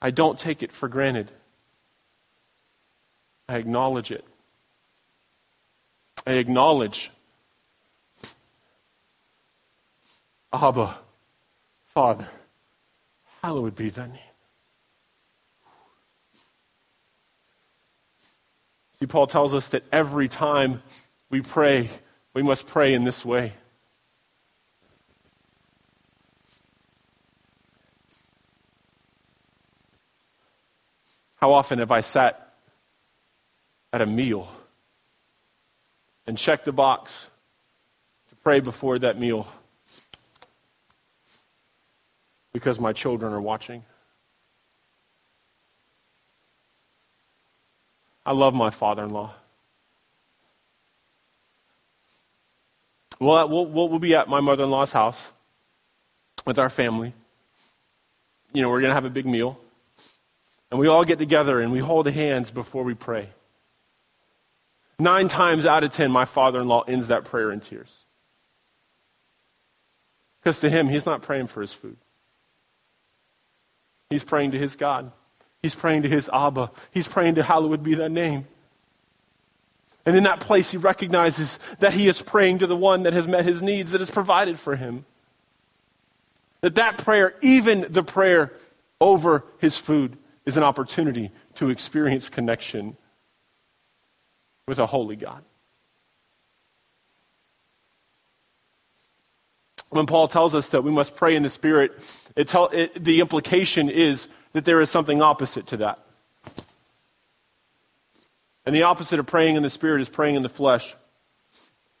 I 0.00 0.10
don't 0.10 0.38
take 0.38 0.62
it 0.62 0.72
for 0.72 0.88
granted. 0.88 1.30
I 3.48 3.56
acknowledge 3.56 4.10
it. 4.10 4.24
I 6.26 6.32
acknowledge 6.32 7.10
Abba, 10.52 10.98
Father, 11.86 12.28
hallowed 13.42 13.74
be 13.74 13.88
thy 13.88 14.06
name. 14.06 14.18
See, 19.00 19.06
Paul 19.06 19.26
tells 19.26 19.54
us 19.54 19.70
that 19.70 19.82
every 19.90 20.28
time 20.28 20.82
we 21.30 21.40
pray, 21.40 21.88
we 22.34 22.42
must 22.42 22.66
pray 22.66 22.94
in 22.94 23.04
this 23.04 23.24
way. 23.24 23.54
How 31.42 31.54
often 31.54 31.80
have 31.80 31.90
I 31.90 32.02
sat 32.02 32.54
at 33.92 34.00
a 34.00 34.06
meal 34.06 34.48
and 36.24 36.38
checked 36.38 36.66
the 36.66 36.70
box 36.72 37.26
to 38.28 38.36
pray 38.36 38.60
before 38.60 38.96
that 39.00 39.18
meal 39.18 39.48
because 42.52 42.78
my 42.78 42.92
children 42.92 43.32
are 43.32 43.40
watching? 43.40 43.82
I 48.24 48.30
love 48.30 48.54
my 48.54 48.70
father 48.70 49.02
in 49.02 49.10
law. 49.10 49.34
We'll, 53.18 53.48
we'll, 53.48 53.88
we'll 53.88 53.98
be 53.98 54.14
at 54.14 54.28
my 54.28 54.38
mother 54.38 54.62
in 54.62 54.70
law's 54.70 54.92
house 54.92 55.32
with 56.46 56.60
our 56.60 56.70
family. 56.70 57.12
You 58.52 58.62
know, 58.62 58.70
we're 58.70 58.80
going 58.80 58.90
to 58.90 58.94
have 58.94 59.06
a 59.06 59.10
big 59.10 59.26
meal. 59.26 59.58
And 60.72 60.78
we 60.78 60.88
all 60.88 61.04
get 61.04 61.18
together 61.18 61.60
and 61.60 61.70
we 61.70 61.80
hold 61.80 62.06
hands 62.08 62.50
before 62.50 62.82
we 62.82 62.94
pray. 62.94 63.28
Nine 64.98 65.28
times 65.28 65.66
out 65.66 65.84
of 65.84 65.92
ten, 65.92 66.10
my 66.10 66.24
father 66.24 66.62
in 66.62 66.66
law 66.66 66.80
ends 66.88 67.08
that 67.08 67.26
prayer 67.26 67.52
in 67.52 67.60
tears. 67.60 68.06
Because 70.40 70.60
to 70.60 70.70
him, 70.70 70.88
he's 70.88 71.04
not 71.04 71.20
praying 71.20 71.48
for 71.48 71.60
his 71.60 71.74
food, 71.74 71.98
he's 74.08 74.24
praying 74.24 74.52
to 74.52 74.58
his 74.58 74.74
God. 74.74 75.12
He's 75.60 75.74
praying 75.74 76.02
to 76.02 76.08
his 76.08 76.28
Abba. 76.32 76.72
He's 76.90 77.06
praying 77.06 77.36
to 77.36 77.42
hallowed 77.44 77.84
be 77.84 77.94
thy 77.94 78.08
name. 78.08 78.48
And 80.04 80.16
in 80.16 80.24
that 80.24 80.40
place, 80.40 80.72
he 80.72 80.76
recognizes 80.76 81.60
that 81.78 81.92
he 81.92 82.08
is 82.08 82.20
praying 82.20 82.58
to 82.58 82.66
the 82.66 82.76
one 82.76 83.04
that 83.04 83.12
has 83.12 83.28
met 83.28 83.44
his 83.44 83.62
needs, 83.62 83.92
that 83.92 84.00
has 84.00 84.10
provided 84.10 84.58
for 84.58 84.74
him. 84.74 85.04
That 86.62 86.74
that 86.74 86.98
prayer, 86.98 87.34
even 87.42 87.86
the 87.90 88.02
prayer 88.02 88.52
over 89.00 89.44
his 89.58 89.76
food 89.76 90.16
is 90.44 90.56
an 90.56 90.62
opportunity 90.62 91.30
to 91.56 91.70
experience 91.70 92.28
connection 92.28 92.96
with 94.66 94.78
a 94.78 94.86
holy 94.86 95.16
God. 95.16 95.42
When 99.90 100.06
Paul 100.06 100.26
tells 100.26 100.54
us 100.54 100.70
that 100.70 100.82
we 100.82 100.90
must 100.90 101.16
pray 101.16 101.36
in 101.36 101.42
the 101.42 101.50
Spirit, 101.50 101.92
it 102.34 102.48
tell, 102.48 102.68
it, 102.68 102.94
the 102.94 103.20
implication 103.20 103.90
is 103.90 104.26
that 104.52 104.64
there 104.64 104.80
is 104.80 104.90
something 104.90 105.20
opposite 105.20 105.66
to 105.68 105.76
that. 105.78 106.02
And 108.64 108.74
the 108.74 108.84
opposite 108.84 109.18
of 109.18 109.26
praying 109.26 109.56
in 109.56 109.62
the 109.62 109.70
Spirit 109.70 110.00
is 110.00 110.08
praying 110.08 110.36
in 110.36 110.42
the 110.42 110.48
flesh. 110.48 110.94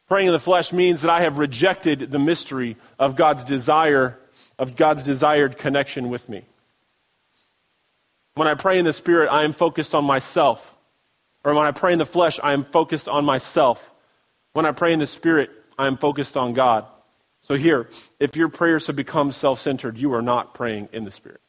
Praying 0.08 0.28
in 0.28 0.32
the 0.32 0.38
flesh 0.38 0.72
means 0.72 1.02
that 1.02 1.10
I 1.10 1.20
have 1.22 1.38
rejected 1.38 2.10
the 2.10 2.18
mystery 2.18 2.76
of 2.98 3.16
God's 3.16 3.44
desire, 3.44 4.18
of 4.58 4.76
God's 4.76 5.02
desired 5.02 5.58
connection 5.58 6.08
with 6.08 6.28
me. 6.28 6.46
When 8.34 8.48
I 8.48 8.54
pray 8.54 8.78
in 8.78 8.84
the 8.84 8.92
Spirit, 8.92 9.28
I 9.28 9.44
am 9.44 9.52
focused 9.52 9.94
on 9.94 10.04
myself. 10.04 10.74
Or 11.44 11.54
when 11.54 11.66
I 11.66 11.72
pray 11.72 11.92
in 11.92 11.98
the 11.98 12.06
flesh, 12.06 12.38
I 12.42 12.52
am 12.52 12.64
focused 12.64 13.08
on 13.08 13.24
myself. 13.24 13.92
When 14.52 14.64
I 14.64 14.72
pray 14.72 14.92
in 14.92 14.98
the 14.98 15.06
Spirit, 15.06 15.50
I 15.78 15.86
am 15.86 15.96
focused 15.96 16.36
on 16.36 16.52
God. 16.52 16.86
So 17.42 17.54
here, 17.54 17.88
if 18.20 18.36
your 18.36 18.48
prayers 18.48 18.86
have 18.86 18.96
become 18.96 19.32
self 19.32 19.60
centered, 19.60 19.98
you 19.98 20.14
are 20.14 20.22
not 20.22 20.54
praying 20.54 20.88
in 20.92 21.04
the 21.04 21.10
Spirit. 21.10 21.40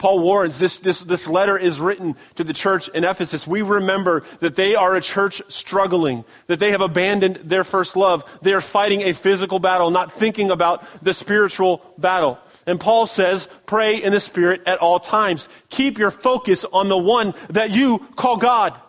Paul 0.00 0.20
warns 0.20 0.58
this, 0.58 0.78
this, 0.78 1.00
this 1.00 1.28
letter 1.28 1.58
is 1.58 1.78
written 1.78 2.16
to 2.36 2.42
the 2.42 2.54
church 2.54 2.88
in 2.88 3.04
Ephesus. 3.04 3.46
We 3.46 3.60
remember 3.60 4.24
that 4.38 4.54
they 4.54 4.74
are 4.74 4.96
a 4.96 5.00
church 5.02 5.42
struggling, 5.48 6.24
that 6.46 6.58
they 6.58 6.70
have 6.70 6.80
abandoned 6.80 7.36
their 7.44 7.64
first 7.64 7.96
love. 7.96 8.24
They 8.40 8.54
are 8.54 8.62
fighting 8.62 9.02
a 9.02 9.12
physical 9.12 9.58
battle, 9.58 9.90
not 9.90 10.10
thinking 10.10 10.50
about 10.50 10.82
the 11.04 11.12
spiritual 11.12 11.82
battle. 11.98 12.38
And 12.70 12.78
Paul 12.78 13.08
says, 13.08 13.48
pray 13.66 14.00
in 14.00 14.12
the 14.12 14.20
Spirit 14.20 14.62
at 14.64 14.78
all 14.78 15.00
times. 15.00 15.48
Keep 15.70 15.98
your 15.98 16.12
focus 16.12 16.64
on 16.64 16.86
the 16.86 16.96
one 16.96 17.34
that 17.48 17.70
you 17.70 17.98
call 18.14 18.36
God. 18.36 18.80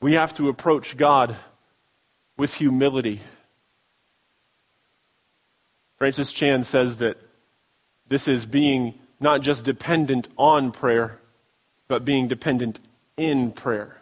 We 0.00 0.12
have 0.12 0.32
to 0.34 0.48
approach 0.48 0.96
God 0.96 1.34
with 2.36 2.54
humility. 2.54 3.22
Francis 5.98 6.32
Chan 6.32 6.62
says 6.62 6.98
that 6.98 7.16
this 8.06 8.28
is 8.28 8.46
being 8.46 8.94
not 9.18 9.40
just 9.40 9.64
dependent 9.64 10.28
on 10.38 10.70
prayer, 10.70 11.18
but 11.88 12.04
being 12.04 12.28
dependent 12.28 12.78
in 13.16 13.50
prayer. 13.50 13.96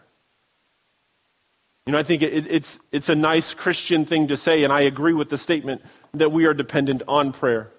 You 1.87 1.93
know, 1.93 1.99
I 1.99 2.03
think 2.03 2.23
it, 2.23 2.47
it's, 2.51 2.79
it's 2.93 3.09
a 3.09 3.15
nice 3.15 3.55
Christian 3.55 4.05
thing 4.05 4.29
to 4.29 4.37
say, 4.37 4.65
and 4.65 4.73
I 4.73 4.83
agree 4.83 5.15
with 5.15 5.29
the 5.29 5.39
statement 5.39 5.83
that 6.15 6.31
we 6.31 6.47
are 6.47 6.55
dependent 6.55 7.03
on 7.09 7.33
prayer. 7.33 7.71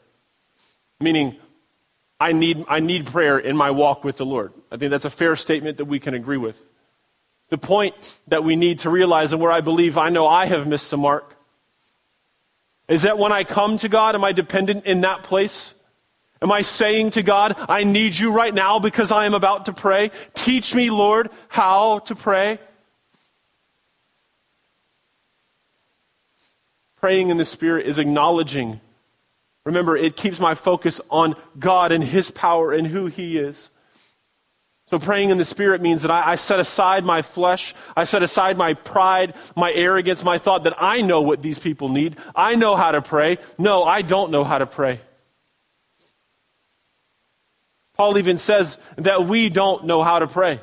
Meaning, 1.00 1.38
I 2.20 2.34
need, 2.34 2.66
I 2.68 2.80
need 2.80 3.08
prayer 3.08 3.40
in 3.40 3.58
my 3.58 3.72
walk 3.72 4.04
with 4.04 4.18
the 4.18 4.26
Lord. 4.26 4.54
I 4.72 4.78
think 4.78 4.92
that's 4.92 5.06
a 5.06 5.10
fair 5.10 5.36
statement 5.36 5.78
that 5.78 5.86
we 5.86 6.00
can 6.00 6.14
agree 6.14 6.38
with. 6.38 6.66
The 7.50 7.58
point 7.58 8.20
that 8.28 8.44
we 8.44 8.56
need 8.56 8.80
to 8.80 8.90
realize, 8.90 9.34
and 9.34 9.42
where 9.42 9.52
I 9.52 9.62
believe 9.62 9.98
I 9.98 10.10
know 10.10 10.28
I 10.28 10.46
have 10.46 10.68
missed 10.68 10.94
a 10.94 10.98
mark, 10.98 11.36
is 12.88 13.04
that 13.04 13.18
when 13.18 13.32
I 13.32 13.44
come 13.44 13.78
to 13.78 13.90
God, 13.90 14.16
am 14.16 14.24
I 14.24 14.34
dependent 14.34 14.86
in 14.86 15.02
that 15.02 15.24
place? 15.24 15.74
Am 16.42 16.52
I 16.52 16.62
saying 16.62 17.12
to 17.12 17.24
God, 17.24 17.56
I 17.70 17.84
need 17.84 18.18
you 18.18 18.32
right 18.32 18.54
now 18.54 18.80
because 18.80 19.12
I 19.12 19.26
am 19.26 19.34
about 19.34 19.66
to 19.66 19.74
pray? 19.74 20.12
Teach 20.34 20.74
me, 20.74 20.90
Lord, 20.90 21.30
how 21.48 22.00
to 22.00 22.16
pray. 22.16 22.60
Praying 27.02 27.30
in 27.30 27.38
the 27.38 27.46
Spirit 27.46 27.88
is 27.88 27.98
acknowledging. 27.98 28.80
Remember, 29.66 29.98
it 29.98 30.16
keeps 30.16 30.40
my 30.40 30.56
focus 30.56 31.02
on 31.10 31.36
God 31.58 31.92
and 31.92 32.04
His 32.04 32.32
power 32.32 32.72
and 32.72 32.88
who 32.88 33.08
He 33.08 33.38
is. 33.38 33.70
So 34.92 35.00
praying 35.00 35.30
in 35.30 35.38
the 35.38 35.46
Spirit 35.46 35.82
means 35.82 36.02
that 36.02 36.12
I, 36.12 36.32
I, 36.32 36.36
set 36.36 36.60
aside 36.60 37.06
my 37.06 37.22
flesh. 37.22 37.74
I 37.96 38.04
set 38.04 38.24
aside 38.24 38.58
my 38.58 38.74
pride, 38.74 39.36
my 39.56 39.72
arrogance, 39.72 40.22
my 40.22 40.38
thought 40.38 40.66
that 40.66 40.76
I 40.80 41.02
know 41.02 41.22
what 41.22 41.42
these 41.42 41.58
people 41.58 41.88
need. 41.88 42.18
I 42.36 42.56
know 42.56 42.76
how 42.76 42.92
to 42.92 43.02
pray. 43.02 43.38
No, 43.58 43.84
I 43.84 44.02
don't 44.02 44.32
know 44.32 44.44
how 44.44 44.58
to 44.58 44.66
pray. 44.66 45.00
Paul 47.96 48.18
even 48.18 48.38
says 48.38 48.78
that 48.98 49.26
we 49.26 49.48
don't 49.48 49.86
know 49.86 50.04
how 50.04 50.20
to 50.20 50.28
pray. 50.28 50.60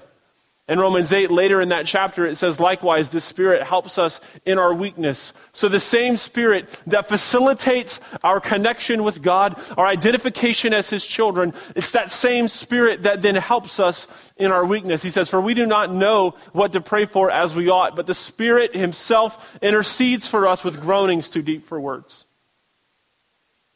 In 0.68 0.78
Romans 0.78 1.14
8, 1.14 1.30
later 1.30 1.62
in 1.62 1.70
that 1.70 1.86
chapter, 1.86 2.26
it 2.26 2.36
says, 2.36 2.60
likewise, 2.60 3.10
the 3.10 3.22
Spirit 3.22 3.62
helps 3.62 3.96
us 3.96 4.20
in 4.44 4.58
our 4.58 4.74
weakness. 4.74 5.32
So 5.52 5.66
the 5.66 5.80
same 5.80 6.18
Spirit 6.18 6.68
that 6.86 7.08
facilitates 7.08 8.00
our 8.22 8.38
connection 8.38 9.02
with 9.02 9.22
God, 9.22 9.58
our 9.78 9.86
identification 9.86 10.74
as 10.74 10.90
His 10.90 11.06
children, 11.06 11.54
it's 11.74 11.92
that 11.92 12.10
same 12.10 12.48
Spirit 12.48 13.04
that 13.04 13.22
then 13.22 13.36
helps 13.36 13.80
us 13.80 14.06
in 14.36 14.52
our 14.52 14.66
weakness. 14.66 15.02
He 15.02 15.08
says, 15.08 15.30
For 15.30 15.40
we 15.40 15.54
do 15.54 15.64
not 15.64 15.90
know 15.90 16.34
what 16.52 16.72
to 16.72 16.82
pray 16.82 17.06
for 17.06 17.30
as 17.30 17.56
we 17.56 17.70
ought, 17.70 17.96
but 17.96 18.06
the 18.06 18.14
Spirit 18.14 18.76
Himself 18.76 19.58
intercedes 19.62 20.28
for 20.28 20.46
us 20.46 20.62
with 20.62 20.82
groanings 20.82 21.30
too 21.30 21.42
deep 21.42 21.66
for 21.66 21.80
words. 21.80 22.26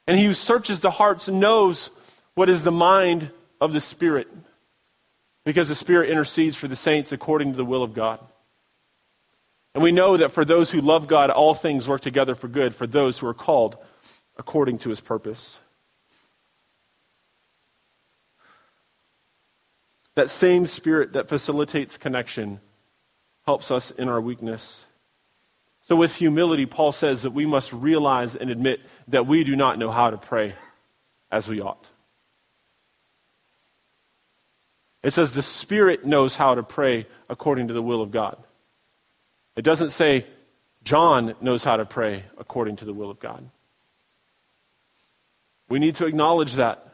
And 0.07 0.19
He 0.19 0.27
who 0.27 0.35
searches 0.35 0.81
the 0.81 0.91
hearts 0.91 1.27
knows 1.27 1.89
what 2.35 2.51
is 2.51 2.65
the 2.65 2.71
mind 2.71 3.31
of 3.63 3.73
the 3.73 3.81
Spirit 3.81 4.29
because 5.45 5.69
the 5.69 5.75
Spirit 5.75 6.11
intercedes 6.11 6.57
for 6.57 6.69
the 6.69 6.77
saints 6.77 7.13
according 7.13 7.53
to 7.53 7.57
the 7.57 7.65
will 7.65 7.83
of 7.83 7.95
God. 7.95 8.21
And 9.75 9.83
we 9.83 9.93
know 9.93 10.17
that 10.17 10.33
for 10.33 10.45
those 10.45 10.71
who 10.71 10.81
love 10.81 11.07
God, 11.07 11.31
all 11.31 11.55
things 11.55 11.89
work 11.89 12.03
together 12.03 12.35
for 12.35 12.49
good 12.49 12.75
for 12.75 12.87
those 12.87 13.19
who 13.19 13.27
are 13.27 13.35
called 13.35 13.77
according 14.37 14.79
to 14.79 14.91
his 14.91 15.01
purpose. 15.01 15.59
That 20.15 20.29
same 20.29 20.67
Spirit 20.67 21.15
that 21.15 21.29
facilitates 21.29 21.97
connection 21.97 22.61
helps 23.47 23.71
us 23.71 23.91
in 23.91 24.09
our 24.09 24.21
weakness. 24.21 24.85
So, 25.85 25.97
with 25.97 26.15
humility, 26.15 26.67
Paul 26.67 26.93
says 26.93 27.23
that 27.23 27.33
we 27.33 27.47
must 27.47 27.73
realize 27.73 28.37
and 28.37 28.51
admit 28.51 28.81
that 29.09 29.27
we 29.27 29.43
do 29.43 29.57
not 29.57 29.79
know 29.79 29.91
how 29.91 30.11
to 30.11 30.19
pray 30.19 30.55
as 31.31 31.49
we 31.49 31.61
ought. 31.61 31.89
It 35.03 35.13
says 35.13 35.35
the 35.35 35.43
Spirit 35.43 36.07
knows 36.07 36.37
how 36.37 36.55
to 36.55 36.63
pray 36.63 37.07
according 37.29 37.69
to 37.69 37.75
the 37.75 37.83
will 37.83 38.03
of 38.03 38.11
God. 38.11 38.37
It 39.57 39.63
doesn't 39.63 39.91
say 39.91 40.27
John 40.85 41.35
knows 41.41 41.65
how 41.65 41.77
to 41.77 41.85
pray 41.85 42.25
according 42.39 42.77
to 42.77 42.85
the 42.85 42.95
will 42.95 43.11
of 43.11 43.21
God. 43.21 43.49
We 45.69 45.79
need 45.79 45.97
to 45.97 46.07
acknowledge 46.07 46.55
that. 46.55 46.89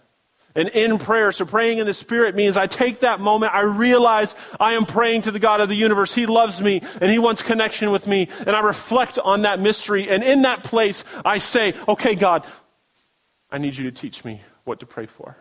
And 0.55 0.68
in 0.71 0.99
prayer, 0.99 1.31
so 1.31 1.44
praying 1.44 1.79
in 1.79 1.87
the 1.87 1.94
Spirit 1.94 2.35
means 2.35 2.57
I 2.57 2.66
take 2.66 3.01
that 3.01 3.21
moment, 3.21 3.55
I 3.55 3.61
realize 3.61 4.35
I 4.59 4.73
am 4.73 4.87
praying 4.87 5.23
to 5.23 5.31
the 5.31 5.38
God 5.38 5.61
of 5.61 5.68
the 5.68 5.77
universe. 5.77 6.14
He 6.14 6.27
loves 6.27 6.61
me 6.61 6.83
and 7.01 7.11
He 7.11 7.18
wants 7.18 7.42
connection 7.42 7.90
with 7.90 8.07
me. 8.07 8.29
And 8.40 8.51
I 8.51 8.61
reflect 8.61 9.18
on 9.18 9.42
that 9.42 9.61
mystery. 9.61 10.09
And 10.09 10.23
in 10.23 10.42
that 10.42 10.64
place, 10.64 11.05
I 11.25 11.38
say, 11.38 11.75
okay, 11.87 12.14
God, 12.14 12.47
I 13.51 13.59
need 13.59 13.77
you 13.77 13.90
to 13.90 13.92
teach 13.92 14.25
me 14.25 14.40
what 14.64 14.81
to 14.81 14.87
pray 14.87 15.07
for. 15.07 15.37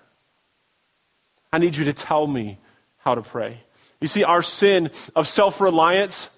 I 1.51 1.57
need 1.57 1.75
you 1.75 1.85
to 1.85 1.93
tell 1.93 2.27
me 2.27 2.59
how 2.97 3.15
to 3.15 3.21
pray. 3.21 3.59
You 4.01 4.07
see, 4.07 4.23
our 4.23 4.41
sin 4.41 4.91
of 5.15 5.27
self 5.27 5.59
reliance 5.59 6.29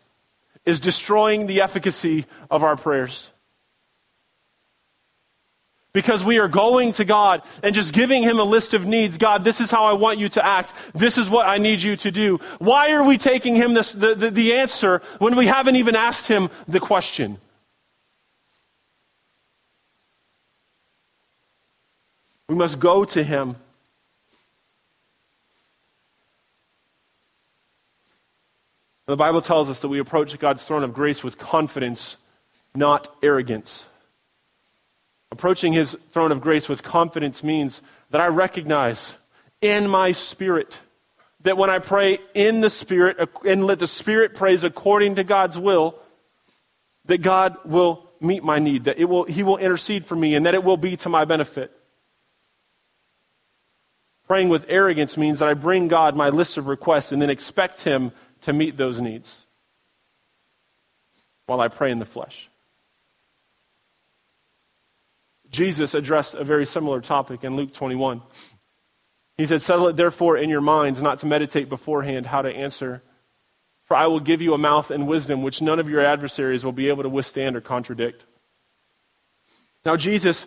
is 0.66 0.80
destroying 0.80 1.48
the 1.48 1.62
efficacy 1.62 2.26
of 2.50 2.64
our 2.64 2.76
prayers. 2.76 3.32
Because 5.92 6.24
we 6.24 6.38
are 6.38 6.48
going 6.48 6.92
to 6.94 7.06
God 7.06 7.42
and 7.64 7.74
just 7.74 7.94
giving 7.94 8.22
Him 8.22 8.38
a 8.40 8.44
list 8.44 8.76
of 8.76 8.86
needs. 8.86 9.18
God, 9.18 9.44
this 9.44 9.60
is 9.60 9.72
how 9.72 9.86
I 9.86 9.94
want 9.94 10.20
you 10.20 10.30
to 10.30 10.46
act. 10.46 10.74
This 10.94 11.18
is 11.18 11.30
what 11.30 11.48
I 11.48 11.58
need 11.58 11.82
you 11.82 11.96
to 11.98 12.12
do. 12.12 12.40
Why 12.60 12.92
are 12.92 13.04
we 13.04 13.18
taking 13.18 13.56
Him 13.56 13.74
this, 13.74 13.92
the, 13.92 14.14
the, 14.14 14.30
the 14.30 14.54
answer 14.54 15.02
when 15.18 15.36
we 15.36 15.48
haven't 15.48 15.78
even 15.78 15.96
asked 15.96 16.28
Him 16.28 16.50
the 16.68 16.80
question? 16.80 17.40
We 22.48 22.56
must 22.56 22.80
go 22.80 23.04
to 23.06 23.24
Him 23.24 23.56
The 29.10 29.18
Bible 29.18 29.42
tells 29.42 29.72
us 29.72 29.80
that 29.80 29.88
we 29.88 29.98
approach 29.98 30.38
God's 30.38 30.64
throne 30.64 30.84
of 30.84 30.94
grace 30.94 31.24
with 31.24 31.40
confidence, 31.40 32.18
not 32.76 33.12
arrogance. 33.24 33.86
Approaching 35.32 35.74
his 35.74 35.98
throne 36.12 36.32
of 36.32 36.42
grace 36.42 36.70
with 36.70 36.84
confidence 36.84 37.44
means 37.44 37.82
that 38.12 38.22
I 38.22 38.28
recognize 38.28 39.16
in 39.62 39.90
my 39.90 40.12
spirit 40.12 40.78
that 41.42 41.58
when 41.58 41.72
I 41.72 41.80
pray 41.80 42.20
in 42.36 42.62
the 42.62 42.70
spirit 42.70 43.32
and 43.44 43.66
let 43.66 43.80
the 43.80 43.88
spirit 43.88 44.36
praise 44.36 44.64
according 44.64 45.16
to 45.16 45.24
God's 45.24 45.58
will, 45.58 45.96
that 47.06 47.24
God 47.24 47.58
will 47.66 48.08
meet 48.22 48.44
my 48.44 48.60
need, 48.60 48.84
that 48.84 49.00
it 49.00 49.06
will, 49.06 49.24
he 49.24 49.42
will 49.42 49.58
intercede 49.58 50.06
for 50.06 50.16
me, 50.16 50.36
and 50.36 50.46
that 50.46 50.54
it 50.54 50.64
will 50.64 50.78
be 50.78 50.96
to 50.98 51.10
my 51.10 51.26
benefit. 51.26 51.76
Praying 54.28 54.50
with 54.50 54.68
arrogance 54.70 55.18
means 55.18 55.40
that 55.40 55.50
I 55.50 55.56
bring 55.56 55.88
God 55.88 56.16
my 56.16 56.30
list 56.30 56.60
of 56.60 56.68
requests 56.68 57.12
and 57.12 57.20
then 57.20 57.32
expect 57.32 57.82
him 57.82 58.12
to 58.42 58.54
meet 58.54 58.78
those 58.78 59.02
needs 59.02 59.46
while 61.46 61.62
I 61.62 61.68
pray 61.68 61.92
in 61.92 62.00
the 62.00 62.06
flesh. 62.06 62.50
Jesus 65.50 65.94
addressed 65.94 66.36
a 66.36 66.44
very 66.44 66.66
similar 66.66 67.02
topic 67.02 67.44
in 67.44 67.56
Luke 67.56 67.74
21. 67.74 68.22
He 69.36 69.48
said, 69.48 69.62
Settle 69.62 69.88
it 69.88 69.96
therefore 69.96 70.38
in 70.38 70.50
your 70.50 70.62
minds 70.62 71.02
not 71.02 71.20
to 71.20 71.26
meditate 71.26 71.70
beforehand 71.70 72.28
how 72.28 72.42
to 72.42 72.50
answer. 72.50 73.02
For 73.86 73.98
I 73.98 74.06
will 74.06 74.20
give 74.20 74.42
you 74.42 74.54
a 74.54 74.60
mouth 74.60 74.92
and 74.92 75.08
wisdom 75.08 75.42
which 75.42 75.62
none 75.62 75.80
of 75.80 75.90
your 75.90 76.02
adversaries 76.02 76.64
will 76.64 76.72
be 76.72 76.90
able 76.90 77.02
to 77.02 77.10
withstand 77.10 77.56
or 77.56 77.62
contradict. 77.62 78.26
Now, 79.84 79.96
Jesus, 79.96 80.46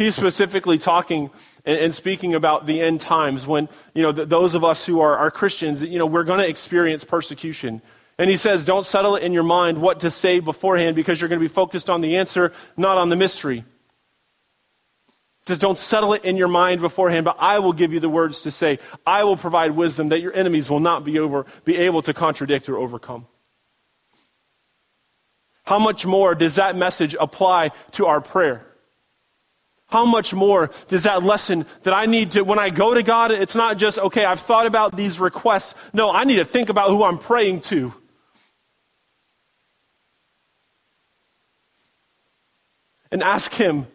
he's 0.00 0.16
specifically 0.16 0.78
talking 0.78 1.30
and, 1.66 1.92
speaking 1.92 2.34
about 2.34 2.64
the 2.64 2.80
end 2.80 3.02
times 3.02 3.46
when, 3.46 3.68
you 3.92 4.02
know, 4.02 4.12
those 4.12 4.54
of 4.54 4.64
us 4.64 4.86
who 4.86 5.00
are, 5.00 5.14
are 5.14 5.30
Christians, 5.30 5.82
you 5.84 5.98
know, 5.98 6.06
we're 6.06 6.24
going 6.24 6.40
to 6.40 6.48
experience 6.48 7.04
persecution. 7.04 7.82
And 8.16 8.30
he 8.30 8.36
says, 8.36 8.64
don't 8.64 8.86
settle 8.86 9.16
it 9.16 9.22
in 9.22 9.34
your 9.34 9.42
mind 9.42 9.80
what 9.80 10.00
to 10.00 10.10
say 10.10 10.40
beforehand 10.40 10.96
because 10.96 11.20
you're 11.20 11.28
going 11.28 11.38
to 11.38 11.44
be 11.44 11.52
focused 11.52 11.90
on 11.90 12.00
the 12.00 12.16
answer, 12.16 12.52
not 12.78 12.96
on 12.96 13.10
the 13.10 13.16
mystery 13.16 13.58
He 13.58 13.64
says, 15.42 15.58
Don't 15.58 15.78
settle 15.78 16.14
it 16.14 16.24
in 16.24 16.36
your 16.38 16.48
mind 16.48 16.80
beforehand, 16.80 17.26
but 17.26 17.36
I 17.38 17.58
will 17.58 17.74
give 17.74 17.92
you 17.92 18.00
the 18.00 18.08
words 18.08 18.40
to 18.42 18.50
say. 18.50 18.78
I 19.06 19.24
will 19.24 19.36
provide 19.36 19.72
wisdom 19.72 20.08
that 20.08 20.20
your 20.20 20.34
enemies 20.34 20.70
will 20.70 20.80
not 20.80 21.04
be, 21.04 21.18
over, 21.18 21.44
be 21.64 21.76
able 21.76 22.00
to 22.02 22.14
contradict 22.14 22.70
or 22.70 22.78
overcome. 22.78 23.26
How 25.64 25.78
much 25.78 26.06
more 26.06 26.34
does 26.34 26.54
that 26.54 26.74
message 26.74 27.14
apply 27.20 27.72
to 27.92 28.06
our 28.06 28.22
prayer? 28.22 28.69
How 29.90 30.04
much 30.04 30.32
more 30.32 30.70
does 30.88 31.02
that 31.02 31.22
lesson 31.22 31.66
that 31.82 31.92
I 31.92 32.06
need 32.06 32.32
to, 32.32 32.42
when 32.42 32.58
I 32.58 32.70
go 32.70 32.94
to 32.94 33.02
God, 33.02 33.32
it's 33.32 33.56
not 33.56 33.76
just, 33.76 33.98
okay, 33.98 34.24
I've 34.24 34.40
thought 34.40 34.66
about 34.66 34.96
these 34.96 35.18
requests. 35.18 35.74
No, 35.92 36.10
I 36.10 36.24
need 36.24 36.36
to 36.36 36.44
think 36.44 36.68
about 36.68 36.90
who 36.90 37.02
I'm 37.02 37.18
praying 37.18 37.62
to. 37.62 37.92
And 43.10 43.22
ask 43.22 43.52
Him 43.52 43.86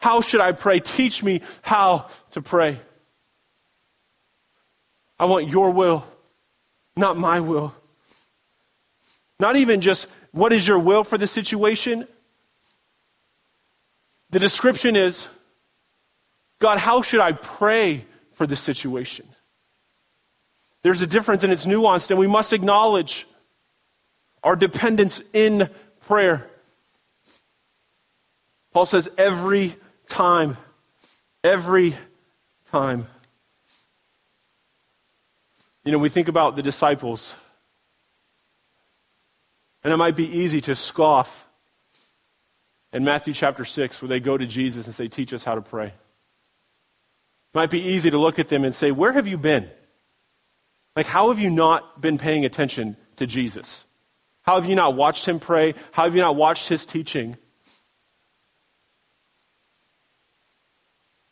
how 0.00 0.22
should 0.22 0.40
I 0.40 0.52
pray? 0.52 0.80
Teach 0.80 1.22
me 1.22 1.42
how 1.60 2.08
to 2.30 2.40
pray. 2.40 2.80
I 5.18 5.26
want 5.26 5.48
your 5.48 5.70
will, 5.70 6.06
not 6.96 7.18
my 7.18 7.40
will. 7.40 7.74
Not 9.38 9.56
even 9.56 9.82
just 9.82 10.06
what 10.32 10.52
is 10.52 10.66
your 10.66 10.78
will 10.78 11.04
for 11.04 11.18
the 11.18 11.26
situation. 11.26 12.08
The 14.30 14.38
description 14.38 14.96
is 14.96 15.26
God, 16.60 16.78
how 16.78 17.02
should 17.02 17.20
I 17.20 17.32
pray 17.32 18.04
for 18.32 18.46
this 18.46 18.60
situation? 18.60 19.26
There's 20.82 21.02
a 21.02 21.06
difference 21.06 21.44
and 21.44 21.52
it's 21.52 21.66
nuanced, 21.66 22.10
and 22.10 22.18
we 22.18 22.26
must 22.26 22.52
acknowledge 22.52 23.26
our 24.42 24.56
dependence 24.56 25.20
in 25.32 25.68
prayer. 26.06 26.48
Paul 28.72 28.86
says, 28.86 29.10
every 29.18 29.74
time. 30.06 30.56
Every 31.42 31.96
time. 32.70 33.06
You 35.84 35.92
know, 35.92 35.98
we 35.98 36.08
think 36.08 36.28
about 36.28 36.56
the 36.56 36.62
disciples, 36.62 37.34
and 39.82 39.92
it 39.92 39.96
might 39.96 40.14
be 40.14 40.28
easy 40.28 40.60
to 40.62 40.74
scoff 40.74 41.48
in 42.92 43.04
Matthew 43.04 43.34
chapter 43.34 43.64
6 43.64 44.02
where 44.02 44.08
they 44.08 44.20
go 44.20 44.36
to 44.36 44.46
Jesus 44.46 44.86
and 44.86 44.94
say, 44.94 45.08
Teach 45.08 45.32
us 45.32 45.44
how 45.44 45.54
to 45.54 45.62
pray. 45.62 45.86
It 45.86 45.94
might 47.54 47.70
be 47.70 47.80
easy 47.80 48.10
to 48.10 48.18
look 48.18 48.38
at 48.38 48.48
them 48.48 48.64
and 48.64 48.74
say, 48.74 48.90
Where 48.90 49.12
have 49.12 49.26
you 49.26 49.38
been? 49.38 49.70
Like, 50.96 51.06
how 51.06 51.28
have 51.28 51.38
you 51.38 51.50
not 51.50 52.00
been 52.00 52.18
paying 52.18 52.44
attention 52.44 52.96
to 53.16 53.26
Jesus? 53.26 53.84
How 54.42 54.56
have 54.56 54.68
you 54.68 54.74
not 54.74 54.96
watched 54.96 55.26
him 55.26 55.38
pray? 55.38 55.74
How 55.92 56.04
have 56.04 56.14
you 56.14 56.20
not 56.20 56.36
watched 56.36 56.68
his 56.68 56.84
teaching? 56.84 57.36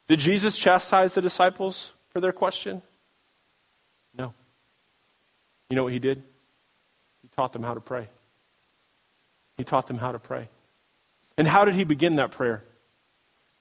Did 0.06 0.20
Jesus 0.20 0.56
chastise 0.56 1.14
the 1.14 1.20
disciples 1.20 1.92
for 2.10 2.20
their 2.20 2.32
question? 2.32 2.82
No. 4.16 4.32
You 5.68 5.76
know 5.76 5.84
what 5.84 5.92
he 5.92 5.98
did? 5.98 6.22
He 7.22 7.28
taught 7.34 7.52
them 7.52 7.62
how 7.62 7.74
to 7.74 7.80
pray. 7.80 8.08
He 9.56 9.64
taught 9.64 9.86
them 9.86 9.98
how 9.98 10.12
to 10.12 10.18
pray. 10.18 10.48
And 11.38 11.46
how 11.46 11.64
did 11.64 11.76
he 11.76 11.84
begin 11.84 12.16
that 12.16 12.32
prayer? 12.32 12.64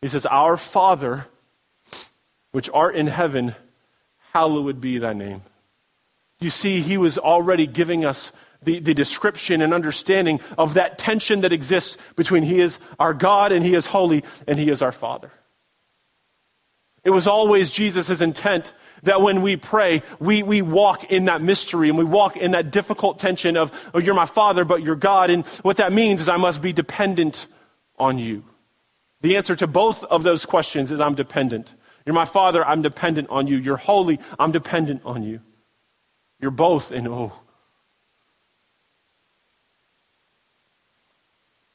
He 0.01 0.07
says, 0.07 0.25
Our 0.25 0.57
Father, 0.57 1.27
which 2.51 2.69
art 2.73 2.95
in 2.95 3.07
heaven, 3.07 3.55
hallowed 4.33 4.81
be 4.81 4.97
thy 4.97 5.13
name. 5.13 5.41
You 6.39 6.49
see, 6.49 6.81
he 6.81 6.97
was 6.97 7.17
already 7.17 7.67
giving 7.67 8.03
us 8.03 8.31
the, 8.63 8.79
the 8.79 8.95
description 8.95 9.61
and 9.61 9.73
understanding 9.73 10.39
of 10.57 10.73
that 10.73 10.97
tension 10.97 11.41
that 11.41 11.53
exists 11.53 11.97
between 12.15 12.43
he 12.43 12.59
is 12.59 12.79
our 12.99 13.13
God 13.13 13.51
and 13.51 13.63
he 13.63 13.75
is 13.75 13.85
holy 13.85 14.23
and 14.47 14.57
he 14.57 14.69
is 14.69 14.81
our 14.81 14.91
Father. 14.91 15.31
It 17.03 17.11
was 17.11 17.27
always 17.27 17.71
Jesus' 17.71 18.21
intent 18.21 18.73
that 19.03 19.21
when 19.21 19.43
we 19.43 19.55
pray, 19.55 20.01
we, 20.19 20.41
we 20.41 20.63
walk 20.63 21.11
in 21.11 21.25
that 21.25 21.41
mystery 21.41 21.89
and 21.89 21.97
we 21.97 22.03
walk 22.03 22.35
in 22.35 22.51
that 22.51 22.71
difficult 22.71 23.19
tension 23.19 23.55
of, 23.55 23.71
oh, 23.93 23.99
you're 23.99 24.15
my 24.15 24.25
father, 24.25 24.65
but 24.65 24.81
you're 24.83 24.95
God. 24.95 25.29
And 25.29 25.45
what 25.61 25.77
that 25.77 25.93
means 25.93 26.21
is 26.21 26.27
I 26.27 26.37
must 26.37 26.61
be 26.61 26.73
dependent 26.73 27.45
on 27.97 28.17
you. 28.17 28.43
The 29.21 29.37
answer 29.37 29.55
to 29.55 29.67
both 29.67 30.03
of 30.03 30.23
those 30.23 30.45
questions 30.45 30.91
is 30.91 30.99
I'm 30.99 31.15
dependent. 31.15 31.73
You're 32.05 32.13
my 32.13 32.25
father, 32.25 32.65
I'm 32.65 32.81
dependent 32.81 33.29
on 33.29 33.47
you. 33.47 33.57
You're 33.57 33.77
holy, 33.77 34.19
I'm 34.39 34.51
dependent 34.51 35.01
on 35.03 35.23
you. 35.23 35.41
You're 36.39 36.51
both, 36.51 36.91
and 36.91 37.07
oh. 37.07 37.33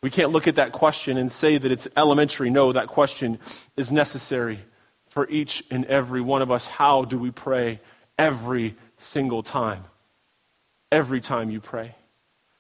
We 0.02 0.11
can't 0.11 0.32
look 0.32 0.48
at 0.48 0.56
that 0.56 0.72
question 0.72 1.16
and 1.16 1.30
say 1.30 1.58
that 1.58 1.70
it's 1.70 1.87
elementary. 1.96 2.50
No, 2.50 2.72
that 2.72 2.88
question 2.88 3.38
is 3.76 3.92
necessary 3.92 4.61
for 5.08 5.28
each 5.28 5.62
and 5.70 5.85
every 5.85 6.20
one 6.20 6.42
of 6.42 6.50
us. 6.50 6.66
How 6.66 7.04
do 7.04 7.18
we 7.18 7.30
pray 7.30 7.80
every 8.18 8.74
single 8.96 9.42
time? 9.42 9.85
Every 10.90 11.20
time 11.20 11.50
you 11.50 11.61
pray. 11.61 11.94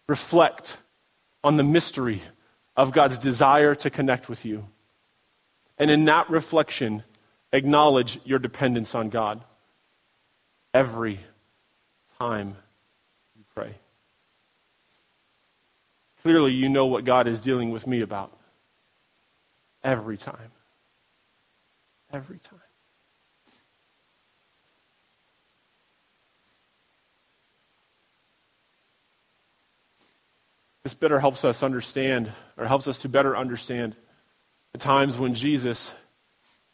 Reflect 0.08 0.76
on 1.42 1.56
the 1.56 1.64
mystery 1.64 2.22
of 2.76 2.92
God's 2.92 3.18
desire 3.18 3.74
to 3.76 3.90
connect 3.90 4.28
with 4.28 4.44
you. 4.44 4.66
And 5.78 5.90
in 5.90 6.04
that 6.06 6.30
reflection, 6.30 7.02
acknowledge 7.52 8.18
your 8.24 8.38
dependence 8.38 8.94
on 8.94 9.08
God 9.10 9.42
every 10.72 11.20
time 12.18 12.56
you 13.36 13.44
pray. 13.54 13.74
Clearly, 16.22 16.52
you 16.52 16.68
know 16.68 16.86
what 16.86 17.04
God 17.04 17.26
is 17.26 17.40
dealing 17.40 17.70
with 17.70 17.86
me 17.86 18.00
about 18.00 18.36
every 19.82 20.16
time. 20.16 20.52
Every 22.12 22.38
time. 22.38 22.61
This 30.84 30.94
better 30.94 31.20
helps 31.20 31.44
us 31.44 31.62
understand, 31.62 32.32
or 32.56 32.66
helps 32.66 32.88
us 32.88 32.98
to 32.98 33.08
better 33.08 33.36
understand 33.36 33.94
the 34.72 34.78
times 34.78 35.18
when 35.18 35.34
Jesus 35.34 35.92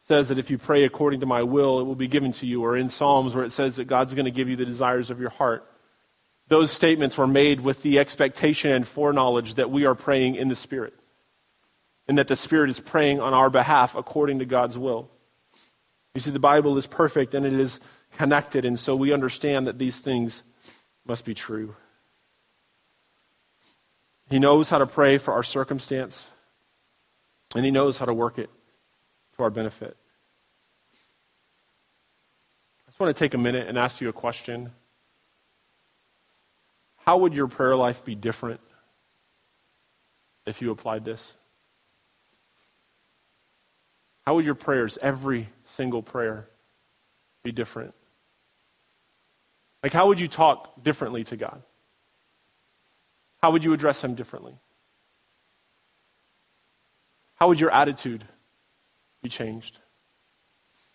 says 0.03 0.29
that 0.29 0.39
if 0.39 0.51
you 0.51 0.57
pray 0.57 0.85
according 0.85 1.21
to 1.21 1.27
my 1.27 1.43
will, 1.43 1.81
it 1.81 1.85
will 1.85 1.95
be 1.95 2.09
given 2.09 2.33
to 2.33 2.47
you, 2.47 2.63
or 2.63 2.77
in 2.77 2.89
Psalms 2.89 3.35
where 3.35 3.45
it 3.45 3.53
says 3.53 3.77
that 3.77 3.85
God's 3.85 4.15
going 4.15 4.25
to 4.25 4.31
give 4.31 4.49
you 4.49 4.57
the 4.57 4.65
desires 4.65 5.11
of 5.11 5.21
your 5.21 5.31
heart. 5.31 5.71
Those 6.47 6.71
statements 6.71 7.19
were 7.19 7.27
made 7.27 7.61
with 7.61 7.83
the 7.83 7.99
expectation 7.99 8.71
and 8.71 8.89
foreknowledge 8.89 9.57
that 9.57 9.71
we 9.71 9.85
are 9.85 9.95
praying 9.95 10.37
in 10.37 10.49
the 10.49 10.55
Spirit, 10.55 10.95
and 12.07 12.17
that 12.17 12.29
the 12.29 12.37
Spirit 12.37 12.71
is 12.71 12.81
praying 12.81 13.21
on 13.21 13.35
our 13.35 13.51
behalf 13.51 13.95
according 13.95 14.39
to 14.39 14.47
God's 14.47 14.79
will. 14.79 15.11
You 16.15 16.23
see, 16.23 16.31
the 16.31 16.39
Bible 16.39 16.79
is 16.79 16.87
perfect 16.87 17.35
and 17.35 17.45
it 17.45 17.53
is 17.53 17.79
connected, 18.17 18.65
and 18.65 18.79
so 18.79 18.97
we 18.97 19.13
understand 19.13 19.67
that 19.67 19.79
these 19.79 19.99
things 19.99 20.43
must 21.07 21.27
be 21.27 21.35
true. 21.35 21.77
He 24.31 24.39
knows 24.39 24.69
how 24.69 24.79
to 24.79 24.87
pray 24.87 25.19
for 25.19 25.33
our 25.33 25.43
circumstance, 25.43 26.29
and 27.55 27.65
He 27.65 27.71
knows 27.71 27.99
how 27.99 28.05
to 28.05 28.15
work 28.15 28.39
it 28.39 28.51
to 29.37 29.43
our 29.43 29.51
benefit. 29.51 29.97
I 32.87 32.91
just 32.91 33.01
want 33.01 33.15
to 33.15 33.19
take 33.19 33.35
a 33.35 33.39
minute 33.39 33.69
and 33.69 33.79
ask 33.79 34.01
you 34.01 34.09
a 34.09 34.13
question. 34.13 34.73
How 36.97 37.19
would 37.19 37.33
your 37.33 37.49
prayer 37.49 37.75
life 37.75 38.05
be 38.05 38.15
different 38.15 38.61
if 40.45 40.61
you 40.61 40.71
applied 40.71 41.05
this? 41.07 41.33
How 44.27 44.35
would 44.35 44.45
your 44.45 44.55
prayers, 44.55 44.99
every 45.01 45.49
single 45.65 46.03
prayer, 46.03 46.49
be 47.43 47.51
different? 47.51 47.95
Like, 49.83 49.95
how 49.95 50.09
would 50.09 50.21
you 50.21 50.29
talk 50.29 50.83
differently 50.83 51.25
to 51.25 51.37
God? 51.39 51.63
How 53.43 53.51
would 53.51 53.65
you 53.65 53.73
address 53.73 54.03
Him 54.03 54.15
differently? 54.15 54.55
How 57.37 57.49
would 57.49 57.61
your 57.61 57.73
attitude 57.73 58.25
be 59.23 59.29
changed? 59.29 59.79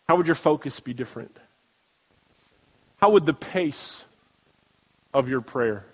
How 0.08 0.18
would 0.18 0.28
your 0.28 0.36
focus 0.36 0.80
be 0.80 0.94
different? 0.94 1.38
How 2.98 3.12
would 3.12 3.26
the 3.26 3.34
pace 3.34 4.04
of 5.14 5.30
your 5.30 5.42
prayer 5.42 5.86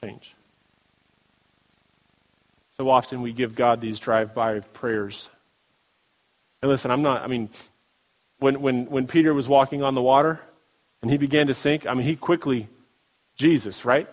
change. 0.00 0.34
So 2.76 2.88
often 2.88 3.22
we 3.22 3.32
give 3.32 3.54
God 3.54 3.80
these 3.80 3.98
drive 3.98 4.34
by 4.34 4.60
prayers. 4.60 5.28
And 6.62 6.70
listen, 6.70 6.90
I'm 6.90 7.02
not, 7.02 7.22
I 7.22 7.26
mean, 7.26 7.50
when, 8.38 8.60
when, 8.60 8.86
when 8.86 9.06
Peter 9.06 9.34
was 9.34 9.48
walking 9.48 9.82
on 9.82 9.94
the 9.94 10.02
water 10.02 10.40
and 11.02 11.10
he 11.10 11.18
began 11.18 11.46
to 11.48 11.54
sink, 11.54 11.86
I 11.86 11.94
mean, 11.94 12.06
he 12.06 12.16
quickly, 12.16 12.68
Jesus, 13.36 13.84
right? 13.84 14.08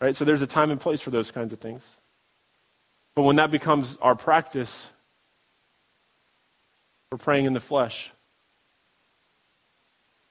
Right? 0.00 0.16
So 0.16 0.24
there's 0.24 0.42
a 0.42 0.46
time 0.46 0.70
and 0.70 0.80
place 0.80 1.00
for 1.00 1.10
those 1.10 1.30
kinds 1.30 1.52
of 1.52 1.58
things. 1.58 1.96
But 3.14 3.22
when 3.22 3.36
that 3.36 3.50
becomes 3.50 3.98
our 4.00 4.14
practice, 4.14 4.88
we're 7.10 7.18
praying 7.18 7.44
in 7.44 7.52
the 7.52 7.60
flesh. 7.60 8.12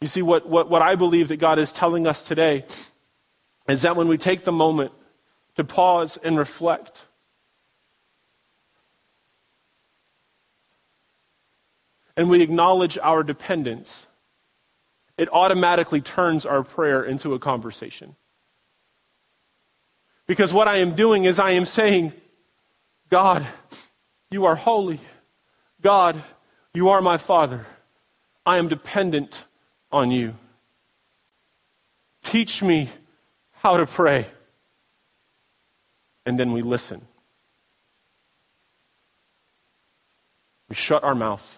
You 0.01 0.08
see, 0.08 0.21
what, 0.21 0.47
what, 0.47 0.69
what 0.69 0.82
I 0.82 0.95
believe 0.95 1.27
that 1.27 1.38
God 1.38 1.60
is 1.60 1.73
telling 1.73 2.08
us 2.08 2.23
today 2.23 2.65
is 3.67 3.82
that 3.82 3.95
when 3.95 4.08
we 4.08 4.17
take 4.17 4.45
the 4.45 4.51
moment 4.51 4.91
to 5.55 5.63
pause 5.63 6.17
and 6.23 6.38
reflect, 6.38 7.05
and 12.15 12.29
we 12.29 12.41
acknowledge 12.41 12.97
our 12.97 13.23
dependence, 13.23 14.08
it 15.17 15.27
automatically 15.34 15.99
turns 15.99 16.45
our 16.45 16.63
prayer 16.63 17.03
into 17.03 17.34
a 17.34 17.39
conversation. 17.39 18.15
Because 20.29 20.53
what 20.53 20.67
I 20.67 20.75
am 20.75 20.93
doing 20.93 21.25
is 21.25 21.39
I 21.39 21.51
am 21.53 21.65
saying, 21.65 22.13
God, 23.09 23.47
you 24.29 24.45
are 24.45 24.55
holy. 24.55 24.99
God, 25.81 26.21
you 26.71 26.89
are 26.89 27.01
my 27.01 27.17
Father. 27.17 27.65
I 28.45 28.59
am 28.59 28.67
dependent 28.67 29.43
on 29.91 30.11
you. 30.11 30.35
Teach 32.21 32.61
me 32.61 32.89
how 33.53 33.77
to 33.77 33.87
pray. 33.87 34.27
And 36.27 36.39
then 36.39 36.51
we 36.51 36.61
listen. 36.61 37.01
We 40.69 40.75
shut 40.75 41.03
our 41.03 41.15
mouth 41.15 41.57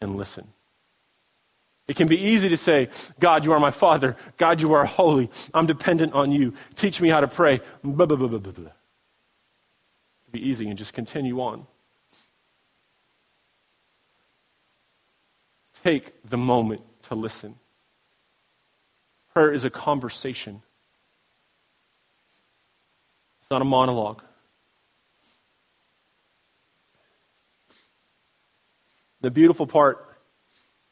and 0.00 0.14
listen. 0.14 0.46
It 1.88 1.96
can 1.96 2.08
be 2.08 2.20
easy 2.20 2.48
to 2.48 2.56
say, 2.56 2.88
God, 3.20 3.44
you 3.44 3.52
are 3.52 3.60
my 3.60 3.70
Father. 3.70 4.16
God, 4.38 4.60
you 4.60 4.72
are 4.72 4.84
holy. 4.84 5.30
I'm 5.54 5.66
dependent 5.66 6.14
on 6.14 6.32
you. 6.32 6.54
Teach 6.74 7.00
me 7.00 7.08
how 7.08 7.20
to 7.20 7.28
pray. 7.28 7.60
Blah, 7.84 8.06
blah, 8.06 8.16
blah, 8.16 8.28
blah, 8.28 8.38
blah. 8.38 8.50
It 8.50 8.52
can 10.24 10.32
be 10.32 10.48
easy 10.48 10.68
and 10.68 10.76
just 10.76 10.92
continue 10.92 11.40
on. 11.40 11.66
Take 15.84 16.20
the 16.24 16.36
moment 16.36 16.80
to 17.04 17.14
listen. 17.14 17.54
Prayer 19.32 19.52
is 19.52 19.64
a 19.64 19.70
conversation, 19.70 20.62
it's 23.40 23.50
not 23.50 23.62
a 23.62 23.64
monologue. 23.64 24.22
The 29.20 29.30
beautiful 29.30 29.66
part 29.66 30.15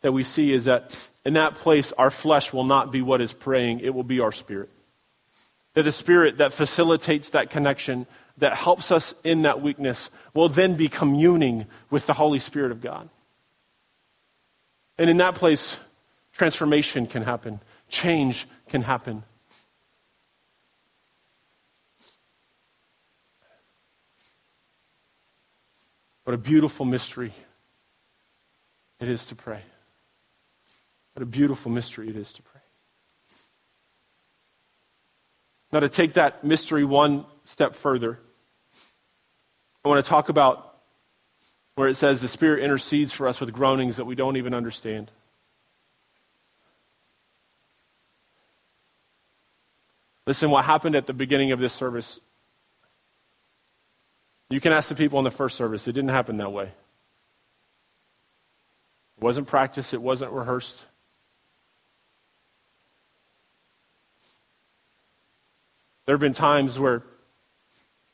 that 0.05 0.13
we 0.13 0.23
see 0.23 0.53
is 0.53 0.67
that 0.67 0.95
in 1.25 1.33
that 1.33 1.55
place, 1.55 1.91
our 1.93 2.11
flesh 2.11 2.53
will 2.53 2.65
not 2.65 2.93
be 2.93 3.01
what 3.01 3.23
is 3.23 3.33
praying, 3.33 3.81
it 3.81 3.95
will 3.95 4.05
be 4.05 4.21
our 4.21 4.33
spirit. 4.33 4.69
That 5.73 5.85
the 5.85 5.93
spirit 5.93 6.37
that 6.39 6.53
facilitates 6.53 7.31
that 7.31 7.49
connection, 7.49 8.07
that 8.37 8.55
helps 8.55 8.93
us 8.93 9.15
in 9.25 9.43
that 9.43 9.63
weakness, 9.63 10.11
will 10.35 10.51
then 10.51 10.75
be 10.75 10.91
communing 10.91 11.65
with 11.89 12.05
the 12.05 12.13
Holy 12.13 12.39
Spirit 12.39 12.71
of 12.71 12.83
God. 12.83 13.09
And 14.99 15.09
in 15.09 15.17
that 15.17 15.37
place, 15.37 15.79
transformation 16.35 17.07
can 17.07 17.23
happen, 17.23 17.61
change 17.89 18.47
can 18.69 18.83
happen. 18.83 19.23
What 26.25 26.35
a 26.35 26.39
beautiful 26.39 26.85
mystery 26.85 27.33
it 29.01 29.09
is 29.09 29.25
to 29.27 29.35
pray. 29.35 29.63
What 31.15 31.23
a 31.23 31.27
beautiful 31.27 31.71
mystery 31.71 32.09
it 32.09 32.17
is 32.17 32.33
to 32.35 32.43
pray. 32.43 32.61
Now, 35.73 35.81
to 35.81 35.89
take 35.89 36.13
that 36.15 36.45
mystery 36.45 36.85
one 36.85 37.25
step 37.45 37.75
further, 37.75 38.19
I 39.85 39.89
want 39.89 40.05
to 40.05 40.09
talk 40.09 40.29
about 40.29 40.77
where 41.75 41.89
it 41.89 41.97
says 41.97 42.21
the 42.21 42.29
Spirit 42.29 42.63
intercedes 42.63 43.13
for 43.13 43.27
us 43.27 43.41
with 43.41 43.53
groanings 43.53 43.97
that 43.97 44.05
we 44.05 44.15
don't 44.15 44.37
even 44.37 44.55
understand. 44.55 45.11
Listen, 50.27 50.51
what 50.51 50.65
happened 50.65 50.97
at 50.97 51.07
the 51.07 51.13
beginning 51.13 51.53
of 51.53 51.61
this 51.61 51.73
service, 51.73 52.19
you 54.49 54.61
can 54.61 54.73
ask 54.73 54.89
the 54.89 54.95
people 54.95 55.19
in 55.19 55.25
the 55.25 55.31
first 55.31 55.57
service. 55.57 55.87
It 55.87 55.93
didn't 55.93 56.11
happen 56.11 56.39
that 56.39 56.53
way. 56.53 56.67
It 59.17 59.23
wasn't 59.23 59.47
practiced, 59.47 59.93
it 59.93 60.01
wasn't 60.01 60.33
rehearsed. 60.33 60.85
There 66.07 66.15
have 66.15 66.21
been 66.21 66.35
times 66.35 66.79
where 66.79 66.97
it 66.97 67.03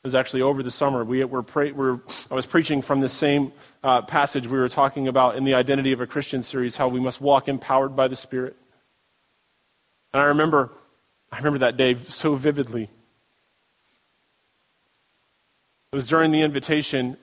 was 0.03 0.15
actually 0.15 0.41
over 0.41 0.63
the 0.63 0.71
summer. 0.71 1.03
We 1.03 1.23
were, 1.25 1.43
pray, 1.43 1.71
we 1.71 1.99
I 2.31 2.33
was 2.33 2.45
preaching 2.45 2.81
from 2.81 3.01
the 3.01 3.09
same 3.09 3.51
uh, 3.83 4.01
passage 4.01 4.47
we 4.47 4.57
were 4.57 4.69
talking 4.69 5.07
about 5.07 5.35
in 5.35 5.43
the 5.43 5.53
Identity 5.53 5.91
of 5.91 6.01
a 6.01 6.07
Christian 6.07 6.41
series, 6.41 6.77
how 6.77 6.87
we 6.87 6.99
must 6.99 7.21
walk 7.21 7.47
empowered 7.47 7.95
by 7.95 8.07
the 8.07 8.15
Spirit. 8.15 8.55
And 10.13 10.21
I 10.21 10.25
remember, 10.25 10.71
I 11.31 11.37
remember 11.37 11.59
that 11.59 11.77
day 11.77 11.95
so 11.95 12.35
vividly. 12.35 12.89
It 15.91 15.95
was 15.95 16.07
during 16.07 16.31
the 16.31 16.41
invitation 16.41 17.17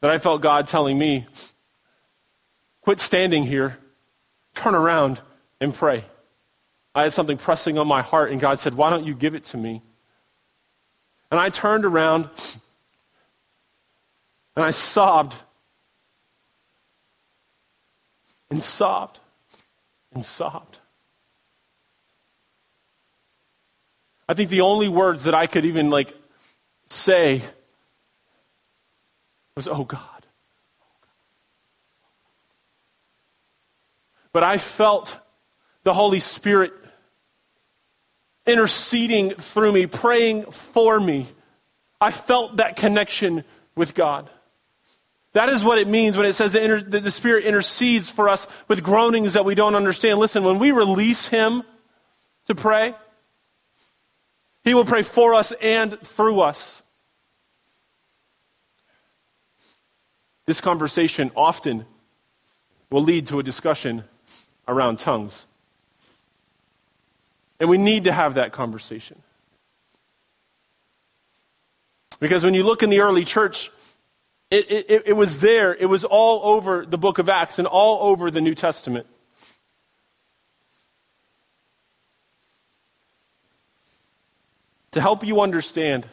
that 0.00 0.10
I 0.10 0.18
felt 0.18 0.40
God 0.40 0.68
telling 0.68 0.96
me, 0.96 1.26
quit 2.80 3.00
standing 3.00 3.42
here, 3.42 3.78
turn 4.54 4.74
around 4.74 5.20
and 5.60 5.74
pray. 5.74 6.04
I 6.96 7.02
had 7.02 7.12
something 7.12 7.36
pressing 7.36 7.76
on 7.76 7.86
my 7.86 8.00
heart, 8.00 8.32
and 8.32 8.40
God 8.40 8.58
said, 8.58 8.72
Why 8.72 8.88
don't 8.88 9.04
you 9.04 9.14
give 9.14 9.34
it 9.34 9.44
to 9.44 9.58
me? 9.58 9.82
And 11.30 11.38
I 11.38 11.50
turned 11.50 11.84
around 11.84 12.30
and 14.56 14.64
I 14.64 14.70
sobbed 14.70 15.34
and 18.48 18.62
sobbed 18.62 19.20
and 20.14 20.24
sobbed. 20.24 20.78
I 24.26 24.32
think 24.32 24.48
the 24.48 24.62
only 24.62 24.88
words 24.88 25.24
that 25.24 25.34
I 25.34 25.46
could 25.46 25.66
even 25.66 25.90
like 25.90 26.14
say 26.86 27.42
was, 29.54 29.68
oh 29.68 29.84
God. 29.84 30.00
But 34.32 34.44
I 34.44 34.56
felt 34.56 35.18
the 35.82 35.92
Holy 35.92 36.20
Spirit 36.20 36.72
interceding 38.46 39.30
through 39.30 39.72
me, 39.72 39.86
praying 39.86 40.50
for 40.50 41.00
me. 41.00 41.26
I 42.00 42.10
felt 42.10 42.56
that 42.56 42.76
connection 42.76 43.44
with 43.74 43.94
God. 43.94 44.30
That 45.32 45.48
is 45.50 45.62
what 45.62 45.78
it 45.78 45.86
means 45.86 46.16
when 46.16 46.24
it 46.24 46.32
says 46.32 46.52
that 46.54 46.90
the 46.90 47.10
Spirit 47.10 47.44
intercedes 47.44 48.08
for 48.08 48.28
us 48.28 48.46
with 48.68 48.82
groanings 48.82 49.34
that 49.34 49.44
we 49.44 49.54
don't 49.54 49.74
understand. 49.74 50.18
Listen, 50.18 50.44
when 50.44 50.58
we 50.58 50.72
release 50.72 51.28
Him 51.28 51.62
to 52.46 52.54
pray, 52.54 52.94
He 54.64 54.72
will 54.72 54.86
pray 54.86 55.02
for 55.02 55.34
us 55.34 55.52
and 55.60 56.00
through 56.00 56.40
us. 56.40 56.82
This 60.46 60.60
conversation 60.60 61.30
often 61.36 61.84
will 62.90 63.02
lead 63.02 63.26
to 63.26 63.38
a 63.38 63.42
discussion 63.42 64.04
around 64.68 65.00
tongues. 65.00 65.44
And 67.58 67.68
we 67.68 67.78
need 67.78 68.04
to 68.04 68.12
have 68.12 68.34
that 68.34 68.52
conversation. 68.52 69.22
Because 72.20 72.44
when 72.44 72.54
you 72.54 72.62
look 72.62 72.82
in 72.82 72.90
the 72.90 73.00
early 73.00 73.24
church, 73.24 73.70
it, 74.50 74.70
it, 74.70 75.02
it, 75.06 75.12
was 75.16 75.40
there. 75.40 75.74
It 75.74 75.86
was 75.86 76.04
all 76.04 76.54
over 76.54 76.86
the 76.86 76.98
book 76.98 77.18
of 77.18 77.28
Acts 77.28 77.58
and 77.58 77.66
all 77.66 78.08
over 78.08 78.30
the 78.30 78.40
New 78.40 78.54
Testament. 78.54 79.06
To 84.92 85.00
help 85.00 85.26
you 85.26 85.40
understand 85.40 86.06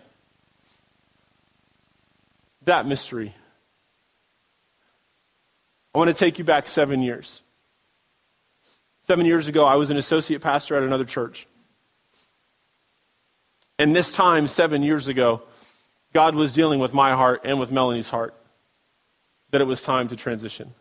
that 2.65 2.85
mystery, 2.85 3.33
I 5.93 5.99
want 5.99 6.09
to 6.09 6.13
take 6.13 6.39
you 6.39 6.43
back 6.43 6.67
seven 6.67 7.01
years. 7.01 7.41
Seven 9.03 9.25
years 9.25 9.47
ago, 9.47 9.65
I 9.65 9.75
was 9.75 9.89
an 9.89 9.97
associate 9.97 10.41
pastor 10.41 10.77
at 10.77 10.83
another 10.83 11.05
church. 11.05 11.45
And 13.77 13.95
this 13.95 14.11
time, 14.11 14.47
seven 14.47 14.81
years 14.81 15.07
ago, 15.07 15.41
God 16.13 16.35
was 16.35 16.53
dealing 16.53 16.79
with 16.79 16.93
my 16.93 17.11
heart 17.11 17.41
and 17.43 17.59
with 17.59 17.71
Melanie's 17.71 18.09
heart 18.09 18.33
that 19.51 19.61
it 19.61 19.65
was 19.65 19.81
time 19.81 20.07
to 20.07 20.15
transition. 20.15 20.73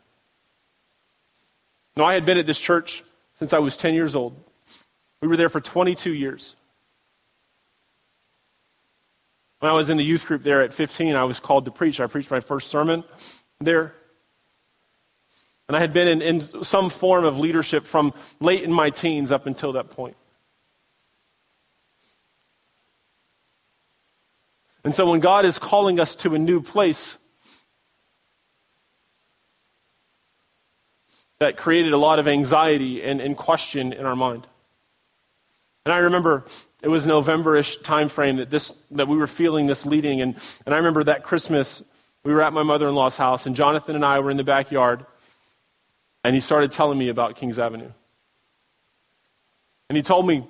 Now, 1.96 2.04
I 2.04 2.14
had 2.14 2.24
been 2.24 2.38
at 2.38 2.46
this 2.46 2.60
church 2.60 3.02
since 3.34 3.52
I 3.52 3.58
was 3.58 3.76
10 3.76 3.94
years 3.94 4.14
old. 4.14 4.36
We 5.20 5.28
were 5.28 5.36
there 5.36 5.48
for 5.48 5.60
22 5.60 6.12
years. 6.12 6.56
When 9.58 9.70
I 9.70 9.74
was 9.74 9.90
in 9.90 9.96
the 9.96 10.04
youth 10.04 10.26
group 10.26 10.42
there 10.42 10.62
at 10.62 10.72
15, 10.72 11.14
I 11.14 11.24
was 11.24 11.38
called 11.38 11.64
to 11.66 11.70
preach. 11.70 12.00
I 12.00 12.06
preached 12.06 12.30
my 12.30 12.40
first 12.40 12.70
sermon 12.70 13.04
there. 13.60 13.94
And 15.72 15.78
I 15.78 15.80
had 15.80 15.94
been 15.94 16.06
in, 16.06 16.20
in 16.20 16.62
some 16.64 16.90
form 16.90 17.24
of 17.24 17.38
leadership 17.38 17.86
from 17.86 18.12
late 18.40 18.62
in 18.62 18.70
my 18.70 18.90
teens 18.90 19.32
up 19.32 19.46
until 19.46 19.72
that 19.72 19.88
point. 19.88 20.18
And 24.84 24.94
so 24.94 25.10
when 25.10 25.20
God 25.20 25.46
is 25.46 25.58
calling 25.58 25.98
us 25.98 26.14
to 26.16 26.34
a 26.34 26.38
new 26.38 26.60
place, 26.60 27.16
that 31.38 31.56
created 31.56 31.94
a 31.94 31.96
lot 31.96 32.18
of 32.18 32.28
anxiety 32.28 33.02
and, 33.02 33.22
and 33.22 33.34
question 33.34 33.94
in 33.94 34.04
our 34.04 34.14
mind. 34.14 34.46
And 35.86 35.94
I 35.94 36.00
remember 36.00 36.44
it 36.82 36.88
was 36.88 37.06
November-ish 37.06 37.78
time 37.78 38.10
frame 38.10 38.36
that 38.36 38.50
this 38.50 38.74
that 38.90 39.08
we 39.08 39.16
were 39.16 39.26
feeling 39.26 39.68
this 39.68 39.86
leading. 39.86 40.20
And, 40.20 40.36
and 40.66 40.74
I 40.74 40.76
remember 40.76 41.04
that 41.04 41.22
Christmas 41.22 41.82
we 42.24 42.34
were 42.34 42.42
at 42.42 42.52
my 42.52 42.62
mother-in-law's 42.62 43.16
house, 43.16 43.46
and 43.46 43.56
Jonathan 43.56 43.96
and 43.96 44.04
I 44.04 44.20
were 44.20 44.30
in 44.30 44.36
the 44.36 44.44
backyard, 44.44 45.06
and 46.24 46.34
he 46.34 46.40
started 46.40 46.70
telling 46.70 46.98
me 46.98 47.08
about 47.08 47.36
Kings 47.36 47.58
Avenue. 47.58 47.90
And 49.88 49.96
he 49.96 50.02
told 50.02 50.26
me, 50.26 50.46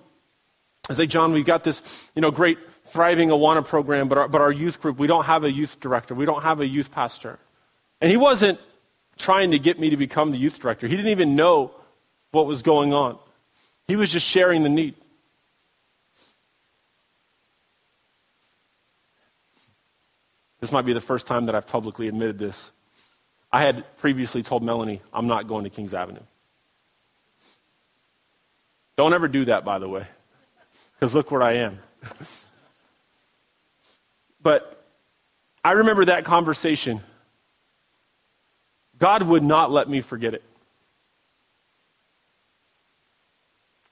I 0.88 0.94
say, 0.94 1.06
John, 1.06 1.32
we've 1.32 1.46
got 1.46 1.64
this, 1.64 2.10
you 2.14 2.22
know, 2.22 2.30
great 2.30 2.58
thriving 2.86 3.30
Awana 3.30 3.66
program, 3.66 4.08
but 4.08 4.18
our, 4.18 4.28
but 4.28 4.40
our 4.40 4.52
youth 4.52 4.80
group, 4.80 4.98
we 4.98 5.06
don't 5.06 5.24
have 5.24 5.44
a 5.44 5.50
youth 5.50 5.80
director. 5.80 6.14
We 6.14 6.26
don't 6.26 6.42
have 6.42 6.60
a 6.60 6.66
youth 6.66 6.90
pastor. 6.90 7.38
And 8.00 8.10
he 8.10 8.16
wasn't 8.16 8.58
trying 9.16 9.52
to 9.52 9.58
get 9.58 9.78
me 9.78 9.90
to 9.90 9.96
become 9.96 10.32
the 10.32 10.38
youth 10.38 10.58
director. 10.58 10.86
He 10.86 10.96
didn't 10.96 11.10
even 11.10 11.36
know 11.36 11.72
what 12.32 12.46
was 12.46 12.62
going 12.62 12.92
on. 12.92 13.18
He 13.86 13.96
was 13.96 14.12
just 14.12 14.26
sharing 14.26 14.62
the 14.62 14.68
need. 14.68 14.94
This 20.60 20.70
might 20.70 20.86
be 20.86 20.92
the 20.92 21.00
first 21.00 21.26
time 21.26 21.46
that 21.46 21.54
I've 21.54 21.66
publicly 21.66 22.06
admitted 22.06 22.38
this. 22.38 22.70
I 23.52 23.62
had 23.62 23.96
previously 23.96 24.42
told 24.42 24.62
Melanie, 24.62 25.02
I'm 25.12 25.26
not 25.26 25.46
going 25.46 25.64
to 25.64 25.70
Kings 25.70 25.92
Avenue. 25.92 26.22
Don't 28.96 29.12
ever 29.12 29.28
do 29.28 29.46
that, 29.46 29.64
by 29.64 29.78
the 29.78 29.88
way, 29.88 30.06
because 30.94 31.14
look 31.14 31.30
where 31.30 31.42
I 31.42 31.54
am. 31.54 31.78
but 34.42 34.84
I 35.64 35.72
remember 35.72 36.06
that 36.06 36.24
conversation. 36.24 37.00
God 38.98 39.22
would 39.24 39.42
not 39.42 39.70
let 39.70 39.88
me 39.88 40.00
forget 40.00 40.34
it. 40.34 40.42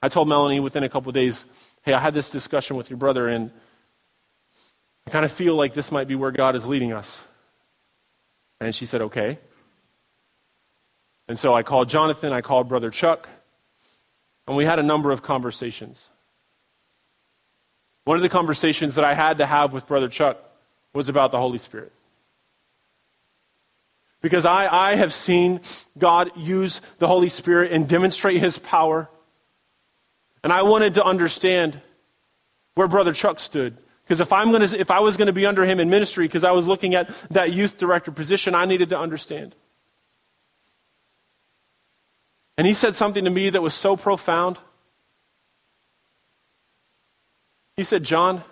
I 0.03 0.09
told 0.09 0.29
Melanie 0.29 0.61
within 0.61 0.83
a 0.83 0.89
couple 0.89 1.13
days, 1.13 1.45
hey, 1.83 1.93
I 1.93 1.99
had 1.99 2.15
this 2.15 2.31
discussion 2.31 2.77
with 2.77 2.89
your 2.89 2.97
brother, 2.97 3.29
and 3.29 3.51
I 5.07 5.11
kind 5.11 5.25
of 5.25 5.33
feel 5.33 5.55
like 5.55 5.75
this 5.75 5.93
might 5.93 6.09
be 6.09 6.15
where 6.15 6.31
God 6.31 6.57
is 6.57 6.65
leading 6.65 6.93
us. 6.93 7.21
And 8.61 8.75
she 8.75 8.87
said, 8.87 9.03
okay. 9.03 9.39
And 11.31 11.39
so 11.39 11.55
I 11.55 11.63
called 11.63 11.89
Jonathan, 11.89 12.33
I 12.33 12.41
called 12.41 12.69
Brother 12.69 12.91
Chuck, 12.91 13.29
and 14.49 14.57
we 14.57 14.65
had 14.65 14.81
a 14.81 14.83
number 14.83 15.13
of 15.13 15.23
conversations. 15.23 16.09
One 18.03 18.17
of 18.17 18.25
the 18.25 18.29
conversations 18.29 18.97
that 18.97 19.05
I 19.05 19.15
had 19.15 19.39
to 19.39 19.47
have 19.47 19.73
with 19.73 19.87
Brother 19.87 20.09
Chuck 20.09 20.39
was 20.93 21.09
about 21.09 21.31
the 21.31 21.39
Holy 21.39 21.59
Spirit. 21.59 21.93
Because 24.21 24.45
I, 24.45 24.67
I 24.67 24.97
have 24.97 25.13
seen 25.13 25.61
God 25.97 26.33
use 26.35 26.81
the 26.99 27.07
Holy 27.07 27.29
Spirit 27.29 27.71
and 27.71 27.89
demonstrate 27.89 28.41
his 28.41 28.59
power. 28.59 29.09
And 30.43 30.53
I 30.53 30.63
wanted 30.63 30.95
to 30.95 31.05
understand 31.05 31.81
where 32.75 32.89
Brother 32.89 33.13
Chuck 33.13 33.39
stood. 33.39 33.77
Because 34.03 34.19
if, 34.19 34.33
I'm 34.33 34.51
gonna, 34.51 34.65
if 34.65 34.91
I 34.91 34.99
was 34.99 35.17
going 35.17 35.27
to 35.27 35.33
be 35.33 35.47
under 35.47 35.65
him 35.65 35.79
in 35.79 35.91
ministry, 35.91 36.27
because 36.27 36.43
I 36.43 36.51
was 36.51 36.67
looking 36.67 36.97
at 36.97 37.09
that 37.31 37.53
youth 37.53 37.79
director 37.79 38.11
position, 38.11 38.57
I 38.57 38.65
needed 38.65 38.89
to 38.89 38.99
understand. 38.99 39.55
And 42.61 42.67
he 42.67 42.75
said 42.75 42.95
something 42.95 43.25
to 43.25 43.31
me 43.31 43.49
that 43.49 43.63
was 43.63 43.73
so 43.73 43.97
profound. 43.97 44.59
He 47.75 47.85
said, 47.85 48.05
John, 48.05 48.45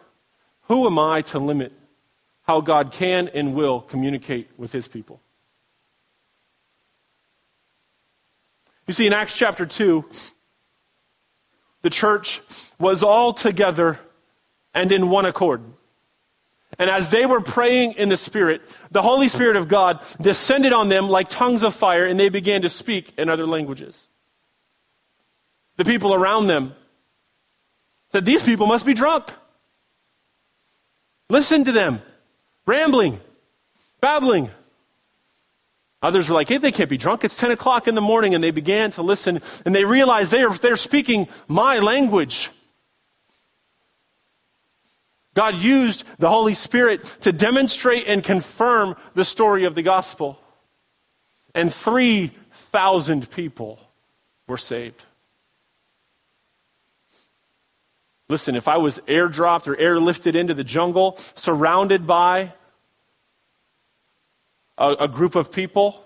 who 0.63 0.87
am 0.87 0.99
I 0.99 1.21
to 1.21 1.39
limit 1.39 1.75
how 2.45 2.63
God 2.63 2.91
can 2.91 3.29
and 3.29 3.53
will 3.53 3.83
communicate 3.83 4.49
with 4.57 4.73
his 4.73 4.89
people? 4.89 5.21
You 8.87 8.95
see, 8.95 9.07
in 9.07 9.13
Acts 9.13 9.37
chapter 9.37 9.67
2, 9.67 10.03
the 11.83 11.91
church 11.91 12.41
was 12.81 13.03
all 13.03 13.35
together 13.35 14.01
and 14.73 14.91
in 14.91 15.11
one 15.11 15.27
accord. 15.27 15.61
And 16.77 16.91
as 16.91 17.11
they 17.11 17.25
were 17.25 17.41
praying 17.41 17.93
in 17.93 18.09
the 18.09 18.17
Spirit, 18.17 18.63
the 18.91 19.03
Holy 19.03 19.29
Spirit 19.29 19.57
of 19.57 19.69
God 19.69 20.01
descended 20.21 20.73
on 20.73 20.89
them 20.89 21.09
like 21.09 21.29
tongues 21.29 21.63
of 21.63 21.75
fire, 21.75 22.05
and 22.05 22.19
they 22.19 22.29
began 22.29 22.63
to 22.63 22.69
speak 22.69 23.13
in 23.17 23.29
other 23.29 23.47
languages. 23.47 24.09
The 25.77 25.85
people 25.85 26.13
around 26.13 26.49
them 26.49 26.75
said, 28.13 28.25
These 28.25 28.43
people 28.43 28.67
must 28.67 28.85
be 28.85 28.95
drunk. 28.95 29.33
Listen 31.31 31.65
to 31.65 31.73
them, 31.73 32.03
rambling, 32.67 33.21
babbling. 34.01 34.51
Others 36.01 36.29
were 36.29 36.35
like, 36.37 36.49
hey, 36.49 36.59
they 36.59 36.71
can't 36.71 36.89
be 36.89 36.97
drunk. 36.97 37.25
It's 37.25 37.37
10 37.37 37.51
o'clock 37.51 37.89
in 37.89 37.95
the 37.95 38.01
morning. 38.01 38.35
And 38.35 38.43
they 38.43 38.53
began 38.53 38.93
to 38.93 39.03
listen 39.03 39.41
and 39.65 39.75
they 39.75 39.85
realized 39.85 40.31
they 40.31 40.43
are, 40.43 40.57
they're 40.57 40.77
speaking 40.77 41.29
my 41.49 41.81
language. 41.81 42.51
God 45.39 45.55
used 45.55 46.03
the 46.19 46.29
Holy 46.29 46.55
Spirit 46.55 47.05
to 47.21 47.31
demonstrate 47.31 48.09
and 48.09 48.25
confirm 48.25 48.97
the 49.15 49.25
story 49.25 49.67
of 49.67 49.77
the 49.77 49.83
gospel. 49.83 50.37
And 51.55 51.73
3,000 51.73 53.31
people 53.31 53.79
were 54.49 54.57
saved. 54.57 55.05
Listen, 58.29 58.57
if 58.57 58.67
I 58.67 58.79
was 58.79 58.99
airdropped 59.07 59.69
or 59.69 59.77
airlifted 59.77 60.35
into 60.35 60.55
the 60.55 60.65
jungle, 60.65 61.17
surrounded 61.37 62.05
by 62.05 62.53
a, 64.77 64.97
a 65.03 65.07
group 65.07 65.37
of 65.37 65.53
people 65.53 66.05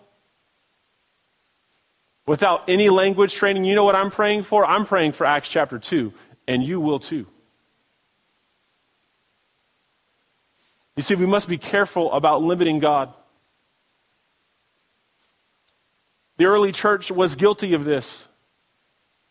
without 2.27 2.69
any 2.69 2.91
language 2.91 3.33
training, 3.33 3.65
you 3.65 3.75
know 3.75 3.85
what 3.85 3.97
I'm 3.97 4.11
praying 4.11 4.43
for? 4.43 4.67
I'm 4.67 4.85
praying 4.85 5.13
for 5.13 5.25
Acts 5.25 5.49
chapter 5.49 5.79
2, 5.79 6.13
and 6.47 6.63
you 6.63 6.83
will 6.83 6.99
too. 6.99 7.27
You 10.97 11.03
see, 11.03 11.15
we 11.15 11.27
must 11.27 11.49
be 11.49 11.59
careful 11.59 12.13
about 12.13 12.43
limiting 12.43 12.79
God. 12.79 13.13
The 16.37 16.45
early 16.47 16.73
church 16.73 17.11
was 17.11 17.35
guilty 17.35 17.75
of 17.75 17.85
this. 17.85 18.27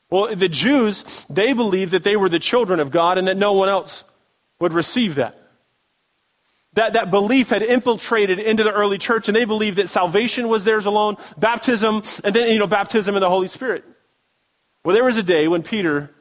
Well, 0.10 0.36
the 0.36 0.50
Jews, 0.50 1.26
they 1.30 1.54
believed 1.54 1.92
that 1.94 2.04
they 2.04 2.16
were 2.16 2.30
the 2.30 2.40
children 2.40 2.80
of 2.80 2.92
God 2.92 3.18
and 3.18 3.28
that 3.28 3.38
no 3.38 3.54
one 3.54 3.70
else 3.70 4.04
would 4.60 4.74
receive 4.74 5.16
that. 5.16 5.38
That, 6.74 6.94
that 6.94 7.12
belief 7.12 7.50
had 7.50 7.62
infiltrated 7.62 8.40
into 8.40 8.64
the 8.64 8.72
early 8.72 8.98
church, 8.98 9.28
and 9.28 9.36
they 9.36 9.44
believed 9.46 9.78
that 9.78 9.90
salvation 9.90 10.48
was 10.48 10.64
theirs 10.64 10.86
alone, 10.86 11.18
baptism, 11.38 12.02
and 12.24 12.34
then, 12.34 12.48
you 12.48 12.60
know, 12.60 12.68
baptism 12.68 13.16
in 13.16 13.22
the 13.22 13.30
Holy 13.30 13.50
Spirit. 13.50 13.84
Well, 14.84 14.96
there 14.96 15.04
was 15.04 15.18
a 15.18 15.24
day 15.24 15.48
when 15.48 15.64
Peter 15.64 16.12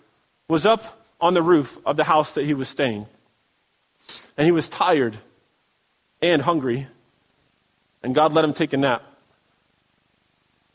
was 0.49 0.67
up 0.67 1.07
on 1.21 1.35
the 1.35 1.43
roof 1.43 1.79
of 1.87 1.97
the 1.97 2.05
house 2.05 2.35
that 2.35 2.45
he 2.45 2.55
was 2.55 2.69
staying, 2.69 3.07
and 4.37 4.45
he 4.45 4.53
was 4.53 4.69
tired 4.69 5.17
and 6.23 6.43
hungry, 6.43 6.87
and 8.03 8.15
God 8.15 8.33
let 8.33 8.45
him 8.45 8.53
take 8.53 8.73
a 8.73 8.77
nap. 8.77 9.03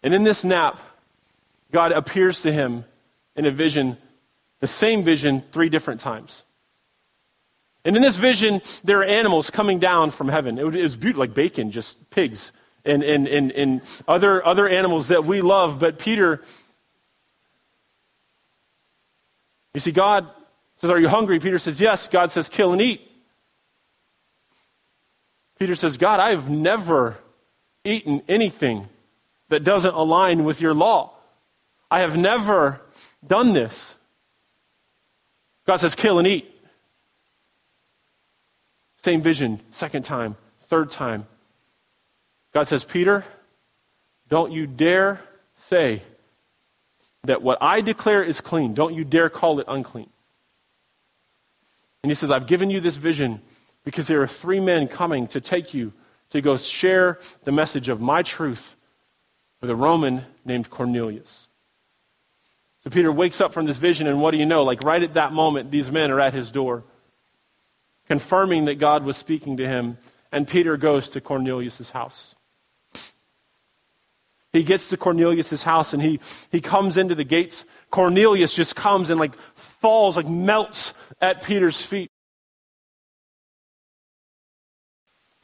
And 0.03 0.13
in 0.13 0.23
this 0.23 0.43
nap, 0.43 0.79
God 1.71 1.91
appears 1.91 2.41
to 2.43 2.51
him 2.51 2.85
in 3.35 3.45
a 3.45 3.51
vision, 3.51 3.97
the 4.59 4.67
same 4.67 5.03
vision, 5.03 5.43
three 5.51 5.69
different 5.69 5.99
times. 5.99 6.43
And 7.83 7.95
in 7.95 8.01
this 8.01 8.17
vision, 8.17 8.61
there 8.83 8.99
are 8.99 9.05
animals 9.05 9.49
coming 9.49 9.79
down 9.79 10.11
from 10.11 10.27
heaven. 10.27 10.57
It 10.57 10.63
was 10.63 10.95
beautiful, 10.95 11.19
like 11.19 11.33
bacon, 11.33 11.71
just 11.71 12.09
pigs 12.09 12.51
and, 12.83 13.03
and, 13.03 13.27
and, 13.27 13.51
and 13.51 13.81
other, 14.07 14.45
other 14.45 14.67
animals 14.67 15.09
that 15.09 15.25
we 15.25 15.41
love. 15.41 15.79
But 15.79 15.99
Peter, 15.99 16.41
you 19.73 19.79
see, 19.79 19.91
God 19.91 20.27
says, 20.77 20.89
Are 20.89 20.99
you 20.99 21.09
hungry? 21.09 21.39
Peter 21.39 21.59
says, 21.59 21.81
Yes. 21.81 22.07
God 22.07 22.31
says, 22.31 22.49
Kill 22.49 22.73
and 22.73 22.81
eat. 22.81 23.01
Peter 25.58 25.76
says, 25.76 25.97
God, 25.97 26.20
I've 26.20 26.49
never 26.49 27.18
eaten 27.84 28.22
anything 28.28 28.88
that 29.49 29.64
doesn't 29.64 29.93
align 29.93 30.43
with 30.43 30.60
your 30.60 30.74
law. 30.74 31.14
I 31.89 31.99
have 31.99 32.18
never 32.18 32.82
done 33.26 33.53
this. 33.53 33.95
God 35.66 35.78
says, 35.78 35.95
Kill 35.95 36.20
and 36.20 36.28
eat. 36.28 36.51
Same 38.97 39.22
vision, 39.22 39.60
second 39.72 40.03
time, 40.03 40.36
third 40.62 40.89
time. 40.89 41.28
God 42.53 42.64
says, 42.64 42.84
Peter, 42.84 43.24
don't 44.30 44.51
you 44.51 44.66
dare 44.66 45.22
say 45.56 46.01
that 47.24 47.41
what 47.41 47.58
I 47.62 47.82
declare 47.82 48.24
is 48.24 48.41
clean, 48.41 48.74
don't 48.74 48.95
you 48.95 49.06
dare 49.06 49.30
call 49.30 49.60
it 49.60 49.66
unclean. 49.68 50.10
And 52.01 52.10
he 52.10 52.16
says, 52.16 52.32
I've 52.32 52.47
given 52.47 52.70
you 52.70 52.80
this 52.80 52.97
vision 52.97 53.41
because 53.86 54.07
there 54.07 54.21
are 54.21 54.27
three 54.27 54.59
men 54.59 54.89
coming 54.89 55.27
to 55.27 55.39
take 55.39 55.73
you 55.73 55.93
to 56.31 56.41
go 56.41 56.57
share 56.57 57.19
the 57.45 57.51
message 57.51 57.88
of 57.88 58.01
my 58.01 58.21
truth 58.21 58.75
with 59.61 59.69
a 59.69 59.75
Roman 59.75 60.25
named 60.43 60.69
Cornelius. 60.69 61.47
So 62.83 62.89
Peter 62.89 63.11
wakes 63.11 63.39
up 63.39 63.53
from 63.53 63.65
this 63.65 63.77
vision, 63.77 64.05
and 64.07 64.21
what 64.21 64.31
do 64.31 64.38
you 64.38 64.45
know? 64.45 64.63
Like 64.63 64.83
right 64.83 65.01
at 65.01 65.13
that 65.13 65.31
moment, 65.31 65.71
these 65.71 65.89
men 65.89 66.11
are 66.11 66.19
at 66.19 66.33
his 66.33 66.51
door, 66.51 66.83
confirming 68.07 68.65
that 68.65 68.75
God 68.75 69.05
was 69.05 69.17
speaking 69.17 69.57
to 69.57 69.67
him, 69.67 69.97
and 70.31 70.47
Peter 70.47 70.75
goes 70.77 71.07
to 71.09 71.21
Cornelius' 71.21 71.91
house. 71.91 72.36
He 74.51 74.63
gets 74.63 74.89
to 74.89 74.97
Cornelius' 74.97 75.63
house 75.63 75.93
and 75.93 76.01
he, 76.01 76.19
he 76.49 76.61
comes 76.61 76.95
into 76.95 77.13
the 77.13 77.25
gates. 77.25 77.65
Cornelius 77.91 78.55
just 78.55 78.75
comes 78.75 79.09
and 79.09 79.19
like 79.19 79.36
falls, 79.55 80.15
like 80.15 80.27
melts 80.27 80.93
at 81.19 81.43
Peter's 81.43 81.81
feet. 81.81 82.09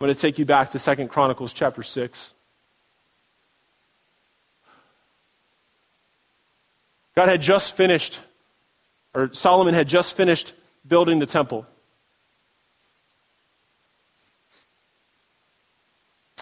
I'm 0.01 0.07
going 0.07 0.15
to 0.15 0.19
take 0.19 0.39
you 0.39 0.45
back 0.45 0.71
to 0.71 0.79
Second 0.79 1.09
Chronicles 1.09 1.53
chapter 1.53 1.83
6. 1.83 2.33
God 7.15 7.29
had 7.29 7.39
just 7.39 7.75
finished, 7.75 8.19
or 9.13 9.31
Solomon 9.31 9.75
had 9.75 9.87
just 9.87 10.17
finished 10.17 10.53
building 10.87 11.19
the 11.19 11.27
temple. 11.27 11.67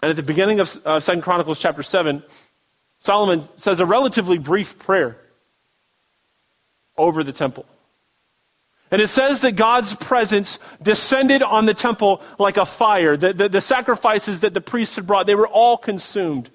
And 0.02 0.10
at 0.10 0.16
the 0.16 0.24
beginning 0.24 0.62
of 0.62 0.78
uh, 0.86 1.02
2 1.02 1.20
Chronicles 1.20 1.60
chapter 1.60 1.84
7, 1.84 2.24
Solomon 3.02 3.46
says 3.58 3.82
a 3.82 3.86
relatively 3.86 4.38
brief 4.38 4.80
prayer 4.80 5.18
over 6.96 7.26
the 7.26 7.34
temple. 7.34 7.66
And 8.92 9.02
it 9.02 9.08
says 9.08 9.42
that 9.42 9.56
God's 9.56 9.96
presence 9.96 10.58
descended 10.82 11.44
on 11.44 11.66
the 11.66 11.74
temple 11.74 12.22
like 12.40 12.58
a 12.58 12.66
fire. 12.66 13.16
The, 13.16 13.34
the, 13.34 13.50
the, 13.50 13.62
sacrifices 13.62 14.40
that 14.40 14.54
the 14.54 14.62
priests 14.62 14.96
had 14.96 15.06
brought, 15.06 15.28
they 15.28 15.36
were 15.36 15.48
all 15.48 15.78
consumed. 15.78 16.50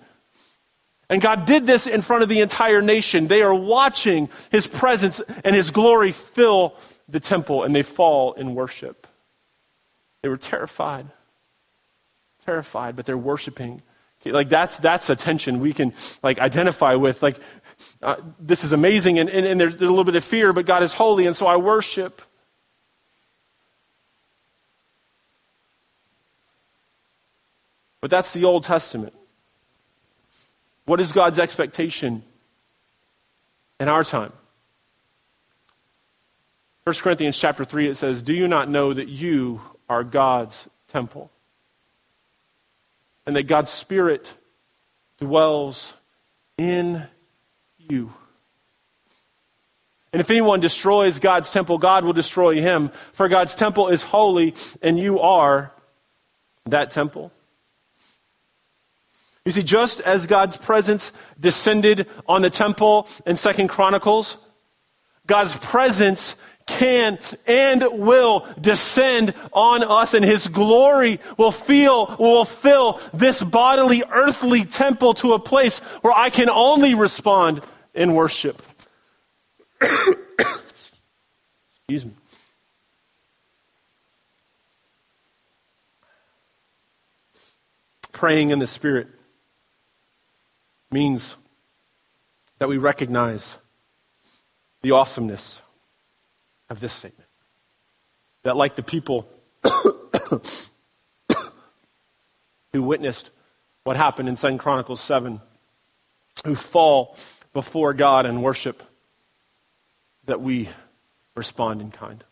And 1.09 1.23
God 1.23 1.45
did 1.45 1.67
this 1.67 1.87
in 1.87 2.03
front 2.03 2.23
of 2.23 2.29
the 2.29 2.41
entire 2.41 2.83
nation. 2.83 3.29
They 3.29 3.43
are 3.43 3.55
watching 3.55 4.29
his 4.51 4.67
presence 4.67 5.21
and 5.45 5.55
his 5.55 5.71
glory 5.71 6.11
fill 6.13 6.75
the 7.09 7.21
temple, 7.21 7.63
and 7.63 7.77
they 7.77 7.83
fall 7.83 8.33
in 8.33 8.55
worship. 8.55 9.07
They 10.23 10.29
were 10.29 10.39
terrified. 10.39 11.07
Terrified, 12.47 12.97
but 12.97 13.07
they're 13.07 13.17
worshiping 13.17 13.83
like 14.33 14.49
that's 14.49 14.79
that's 14.79 15.11
a 15.11 15.17
tension 15.17 15.61
we 15.61 15.73
can 15.73 15.93
like 16.23 16.39
identify 16.39 16.95
with. 16.95 17.23
Like 17.23 17.39
uh, 18.03 18.17
this 18.39 18.65
is 18.65 18.73
amazing, 18.73 19.19
and, 19.19 19.29
and, 19.31 19.47
and 19.47 19.61
there's, 19.61 19.75
a 19.75 19.79
little 19.79 20.05
bit 20.05 20.17
of 20.17 20.25
fear, 20.25 20.53
but 20.53 20.67
God 20.67 20.83
is 20.83 20.93
holy, 20.93 21.27
and 21.27 21.37
so 21.37 21.47
I 21.47 21.57
worship. 21.57 22.23
But 28.01 28.11
that's 28.11 28.33
the 28.33 28.45
Old 28.45 28.65
Testament. 28.65 29.15
What 30.85 31.01
is 31.01 31.13
God's 31.13 31.39
expectation 31.39 32.23
in 33.81 33.89
our 33.89 34.05
time? 34.05 34.33
1 36.85 36.97
Corinthians 36.97 37.39
chapter 37.39 37.65
3 37.65 37.89
it 37.89 37.97
says, 37.97 38.21
"Do 38.21 38.35
you 38.35 38.47
not 38.47 38.69
know 38.69 38.93
that 38.93 39.09
you 39.09 39.63
are 39.89 40.05
God's 40.05 40.69
temple?" 40.89 41.31
and 43.27 43.35
that 43.37 43.45
God's 43.45 43.71
Spirit 43.71 44.35
dwells 45.19 45.95
in 46.59 47.07
you. 47.89 48.13
And 50.13 50.21
if 50.21 50.31
anyone 50.31 50.61
destroys 50.61 51.19
God's 51.19 51.51
temple, 51.51 51.79
God 51.79 52.05
will 52.05 52.13
destroy 52.13 52.61
him. 52.61 52.91
For 53.13 53.29
God's 53.29 53.55
temple 53.55 53.89
is 53.89 54.03
holy, 54.03 54.55
and 54.81 54.99
you 54.99 55.21
are 55.21 55.73
that 56.67 56.93
temple. 56.93 57.33
You 59.45 59.53
see, 59.53 59.63
just 59.63 60.01
as 60.01 60.27
God's 60.27 60.57
presence 60.57 61.13
descended 61.39 62.09
on 62.29 62.43
the 62.43 62.51
temple 62.51 63.09
in 63.27 63.37
Second 63.37 63.69
Chronicles, 63.69 64.37
God's 65.27 65.59
presence 65.59 66.37
can 66.67 67.19
and 67.47 67.85
will 67.93 68.47
descend 68.59 69.35
on 69.53 69.83
us 69.83 70.15
and 70.15 70.25
his 70.25 70.49
glory 70.49 71.21
will 71.37 71.51
feel 71.51 72.17
will 72.19 72.47
fill 72.47 73.01
this 73.13 73.43
bodily 73.43 74.03
earthly 74.11 74.65
temple 74.65 75.13
to 75.13 75.35
a 75.35 75.39
place 75.39 75.81
where 76.01 76.13
I 76.15 76.31
can 76.31 76.49
only 76.49 76.95
respond 76.95 77.61
in 77.95 78.15
worship. 78.15 78.61
Excuse 79.81 82.05
me. 82.05 82.13
Praying 88.13 88.51
in 88.51 88.59
the 88.59 88.67
Spirit 88.67 89.09
means 90.91 91.37
that 92.59 92.69
we 92.69 92.79
recognize 92.79 93.57
the 94.83 94.93
awesomeness 94.93 95.61
of 96.71 96.81
this 96.81 96.93
statement. 96.93 97.29
That, 98.45 98.57
like 98.57 98.77
the 98.77 98.83
people 98.83 99.29
who 102.73 102.83
witnessed 102.83 103.31
what 103.83 103.97
happened 103.97 104.29
in 104.29 104.37
2 104.37 104.59
Chronicles 104.59 105.01
7, 105.01 105.41
who 106.45 106.55
fall 106.55 107.17
before 107.55 107.95
God 107.95 108.27
and 108.27 108.43
worship, 108.43 108.83
that 110.27 110.43
we 110.43 110.69
respond 111.35 111.81
in 111.81 111.91
kind. 111.91 112.23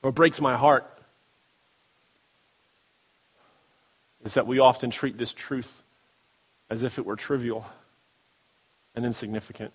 What 0.00 0.14
breaks 0.14 0.40
my 0.40 0.56
heart 0.56 0.86
is 4.24 4.34
that 4.34 4.46
we 4.46 4.58
often 4.58 4.90
treat 4.90 5.18
this 5.18 5.32
truth 5.32 5.82
as 6.70 6.82
if 6.82 6.98
it 6.98 7.04
were 7.04 7.16
trivial 7.16 7.66
and 8.94 9.04
insignificant. 9.04 9.72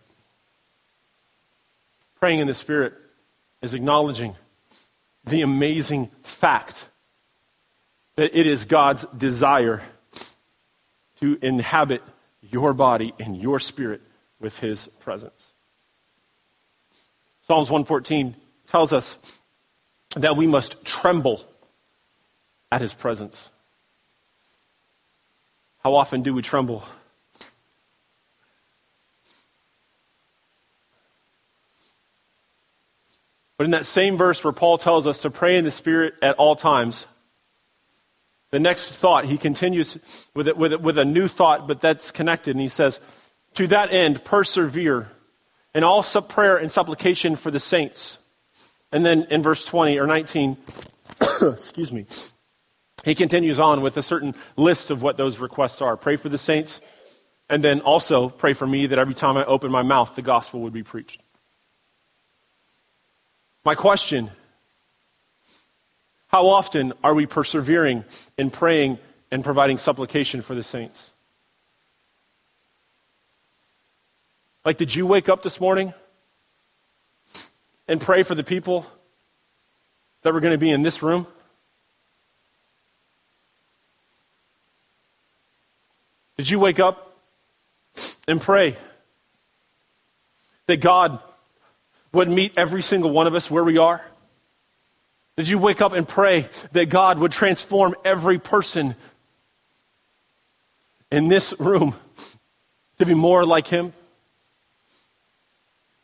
Praying 2.20 2.40
in 2.40 2.48
the 2.48 2.54
Spirit 2.54 2.94
is 3.62 3.74
acknowledging 3.74 4.36
the 5.26 5.42
amazing 5.42 6.10
fact 6.24 6.90
that 8.16 8.38
it 8.38 8.48
is 8.48 8.66
God's 8.66 9.06
desire 9.18 9.82
to 11.20 11.38
inhabit 11.42 12.02
your 12.42 12.74
body 12.74 13.14
and 13.20 13.38
your 13.38 13.60
spirit 13.60 14.02
with 14.40 14.60
his 14.60 14.88
presence. 15.00 15.54
Psalms 17.42 17.70
114 17.70 18.36
tells 18.68 18.94
us 18.94 19.18
that 20.16 20.38
we 20.38 20.48
must 20.48 20.84
tremble 20.86 21.44
at 22.72 22.82
his 22.82 22.94
presence. 22.94 23.50
How 25.84 25.96
often 25.96 26.24
do 26.24 26.34
we 26.34 26.42
tremble? 26.42 26.84
But 33.58 33.66
in 33.66 33.72
that 33.72 33.86
same 33.86 34.18
verse 34.18 34.44
where 34.44 34.52
Paul 34.52 34.78
tells 34.78 35.08
us 35.08 35.22
to 35.22 35.30
pray 35.30 35.58
in 35.58 35.64
the 35.64 35.72
Spirit 35.72 36.16
at 36.22 36.36
all 36.36 36.56
times, 36.56 37.06
the 38.52 38.60
next 38.60 38.92
thought, 38.92 39.26
he 39.26 39.38
continues 39.38 39.98
with, 40.34 40.48
it, 40.48 40.58
with, 40.58 40.74
it, 40.74 40.82
with 40.82 40.98
a 40.98 41.06
new 41.06 41.28
thought, 41.28 41.68
but 41.68 41.82
that's 41.82 42.12
connected, 42.12 42.52
and 42.52 42.62
he 42.62 42.70
says, 42.70 43.00
To 43.56 43.68
that 43.68 43.92
end, 43.92 44.24
persevere 44.24 45.12
in 45.74 45.84
all 45.84 46.04
prayer 46.04 46.58
and 46.58 46.72
supplication 46.72 47.36
for 47.36 47.52
the 47.52 47.60
saints. 47.60 48.18
And 48.92 49.06
then 49.06 49.28
in 49.30 49.44
verse 49.44 49.66
20 49.66 50.00
or 50.00 50.08
19, 50.08 50.58
excuse 51.42 51.92
me, 51.92 52.06
he 53.04 53.14
continues 53.14 53.60
on 53.60 53.82
with 53.82 53.98
a 53.98 54.04
certain 54.04 54.36
list 54.56 54.90
of 54.90 55.02
what 55.02 55.18
those 55.18 55.40
requests 55.40 55.82
are. 55.82 55.98
Pray 55.98 56.16
for 56.16 56.30
the 56.30 56.38
saints, 56.38 56.82
and 57.50 57.64
then 57.64 57.82
also 57.82 58.30
pray 58.30 58.54
for 58.54 58.66
me 58.66 58.86
that 58.88 58.98
every 58.98 59.14
time 59.14 59.38
I 59.38 59.46
open 59.46 59.70
my 59.70 59.84
mouth, 59.84 60.16
the 60.16 60.22
gospel 60.22 60.62
would 60.62 60.74
be 60.74 60.84
preached. 60.84 61.22
My 63.66 63.76
question 63.76 64.32
how 66.36 66.48
often 66.48 66.92
are 67.02 67.14
we 67.14 67.26
persevering 67.26 68.04
in 68.38 68.50
praying 68.50 69.00
and 69.32 69.42
providing 69.42 69.78
supplication 69.78 70.42
for 70.42 70.54
the 70.54 70.64
saints? 70.64 71.12
Like, 74.66 74.76
did 74.76 74.94
you 74.94 75.08
wake 75.08 75.30
up 75.30 75.44
this 75.44 75.62
morning 75.62 75.94
and 77.88 78.02
pray 78.02 78.24
for 78.24 78.36
the 78.36 78.44
people 78.44 78.86
that 80.24 80.34
were 80.34 80.42
going 80.42 80.52
to 80.52 80.58
be 80.58 80.70
in 80.70 80.82
this 80.82 81.02
room? 81.02 81.26
Did 86.36 86.50
you 86.50 86.60
wake 86.60 86.82
up 86.82 87.18
and 88.28 88.42
pray 88.42 88.76
that 90.68 90.82
God 90.82 91.18
would 92.12 92.30
meet 92.30 92.52
every 92.58 92.82
single 92.82 93.12
one 93.12 93.26
of 93.26 93.36
us 93.36 93.50
where 93.50 93.64
we 93.64 93.78
are? 93.78 94.06
Did 95.38 95.50
you 95.50 95.58
wake 95.58 95.82
up 95.82 95.92
and 95.92 96.08
pray 96.08 96.48
that 96.72 96.90
God 96.90 97.20
would 97.20 97.32
transform 97.32 97.96
every 98.06 98.40
person 98.40 98.96
in 101.12 101.28
this 101.28 101.54
room 101.60 101.94
to 103.00 103.06
be 103.06 103.14
more 103.14 103.46
like 103.46 103.68
him? 103.68 103.92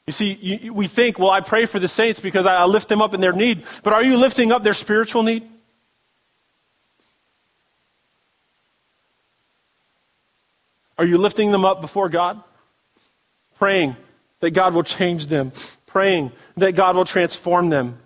You 0.05 0.13
see, 0.13 0.34
you, 0.34 0.73
we 0.73 0.88
think, 0.88 1.17
well, 1.17 1.29
I 1.29 1.39
pray 1.39 1.65
for 1.65 1.79
the 1.79 1.88
saints 1.88 2.19
because 2.19 2.45
I, 2.45 2.55
I 2.55 2.65
lift 2.65 2.89
them 2.89 3.01
up 3.01 3.13
in 3.13 3.21
their 3.21 3.32
need. 3.32 3.63
But 3.84 3.93
are 3.93 4.03
you 4.03 4.17
lifting 4.17 4.51
up 4.51 4.63
their 4.63 4.73
spiritual 4.73 5.23
need? 5.23 5.47
Are 10.97 11.05
you 11.05 11.17
lifting 11.17 11.51
them 11.51 11.63
up 11.63 11.79
before 11.79 12.09
God? 12.09 12.43
Praying 13.57 13.95
that 14.41 14.51
God 14.51 14.73
will 14.73 14.84
change 14.84 15.27
them, 15.27 15.53
praying 15.86 16.34
that 16.57 16.73
God 16.73 16.97
will 16.97 17.05
transform 17.05 17.69
them. 17.69 18.01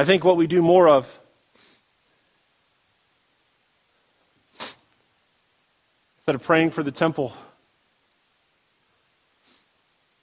I 0.00 0.04
think 0.04 0.24
what 0.24 0.38
we 0.38 0.46
do 0.46 0.62
more 0.62 0.88
of 0.88 1.20
instead 6.16 6.34
of 6.34 6.42
praying 6.42 6.70
for 6.70 6.82
the 6.82 6.90
temple, 6.90 7.34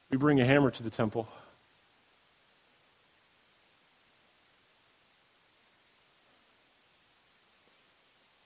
we 0.10 0.18
bring 0.18 0.42
a 0.42 0.46
hammer 0.46 0.72
to 0.72 0.82
the 0.82 0.90
temple. 0.90 1.28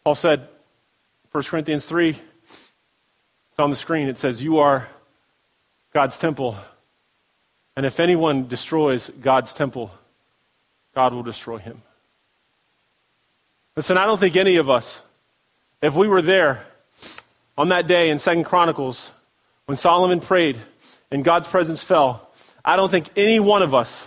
Paul 0.04 0.16
said, 0.16 0.50
1 1.32 1.44
Corinthians 1.46 1.86
3, 1.86 2.10
it's 2.10 3.58
on 3.58 3.70
the 3.70 3.78
screen. 3.78 4.10
It 4.10 4.18
says, 4.18 4.44
You 4.44 4.60
are 4.60 4.90
God's 5.94 6.18
temple. 6.18 6.58
And 7.78 7.86
if 7.86 8.02
anyone 8.02 8.50
destroys 8.50 9.10
God's 9.22 9.54
temple, 9.54 9.92
God 10.94 11.14
will 11.14 11.24
destroy 11.24 11.58
him. 11.58 11.82
Listen, 13.76 13.98
I 13.98 14.06
don't 14.06 14.20
think 14.20 14.36
any 14.36 14.58
of 14.58 14.70
us, 14.70 15.02
if 15.82 15.96
we 15.96 16.08
were 16.08 16.22
there 16.22 16.66
on 17.58 17.70
that 17.70 17.88
day 17.88 18.10
in 18.10 18.20
Second 18.20 18.44
Chronicles 18.44 19.12
when 19.66 19.78
Solomon 19.78 20.20
prayed 20.20 20.58
and 21.10 21.24
God's 21.24 21.48
presence 21.48 21.82
fell, 21.82 22.30
I 22.64 22.76
don't 22.76 22.92
think 22.92 23.10
any 23.16 23.40
one 23.40 23.62
of 23.62 23.74
us 23.74 24.06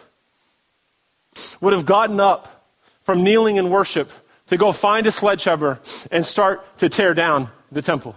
would 1.61 1.73
have 1.73 1.87
gotten 1.87 2.21
up 2.21 2.67
from 3.03 3.25
kneeling 3.25 3.57
in 3.57 3.71
worship 3.71 4.11
to 4.49 4.57
go 4.57 4.73
find 4.73 5.07
a 5.07 5.13
sledgehammer 5.13 5.81
and 6.11 6.25
start 6.25 6.79
to 6.79 6.89
tear 6.89 7.15
down 7.15 7.49
the 7.73 7.83
temple. 7.83 8.15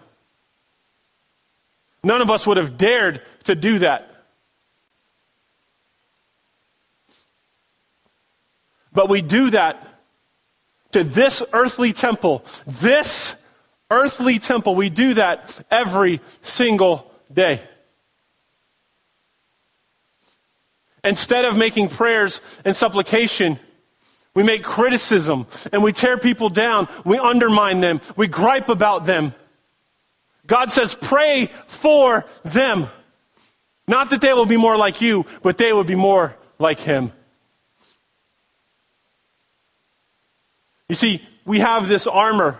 None 2.04 2.22
of 2.22 2.30
us 2.30 2.46
would 2.46 2.58
have 2.58 2.78
dared 2.78 3.22
to 3.46 3.56
do 3.56 3.80
that. 3.80 4.17
But 8.98 9.10
we 9.10 9.22
do 9.22 9.52
that 9.52 9.88
to 10.92 11.04
this 11.04 11.44
earthly 11.54 11.94
temple, 11.94 12.44
this 12.66 13.36
earthly 13.92 14.40
temple. 14.40 14.74
We 14.74 14.90
do 14.90 15.14
that 15.14 15.62
every 15.70 16.20
single 16.42 17.12
day. 17.32 17.62
Instead 21.04 21.46
of 21.46 21.56
making 21.56 21.90
prayers 21.90 22.42
and 22.66 22.76
supplication, 22.76 23.60
we 24.34 24.42
make 24.42 24.64
criticism 24.64 25.46
and 25.72 25.84
we 25.84 25.94
tear 25.94 26.18
people 26.18 26.50
down. 26.50 26.88
We 27.06 27.20
undermine 27.20 27.82
them. 27.82 28.02
We 28.16 28.26
gripe 28.26 28.68
about 28.68 29.06
them. 29.06 29.36
God 30.48 30.72
says, 30.72 30.96
pray 30.96 31.52
for 31.68 32.26
them. 32.44 32.88
Not 33.88 34.10
that 34.10 34.22
they 34.22 34.34
will 34.34 34.48
be 34.48 34.58
more 34.58 34.76
like 34.76 35.02
you, 35.02 35.28
but 35.44 35.60
they 35.60 35.72
will 35.72 35.84
be 35.84 35.94
more 35.94 36.36
like 36.58 36.80
Him. 36.80 37.12
You 40.90 40.96
see, 40.96 41.22
we 41.46 41.60
have 41.60 41.88
this 41.88 42.08
armor. 42.08 42.60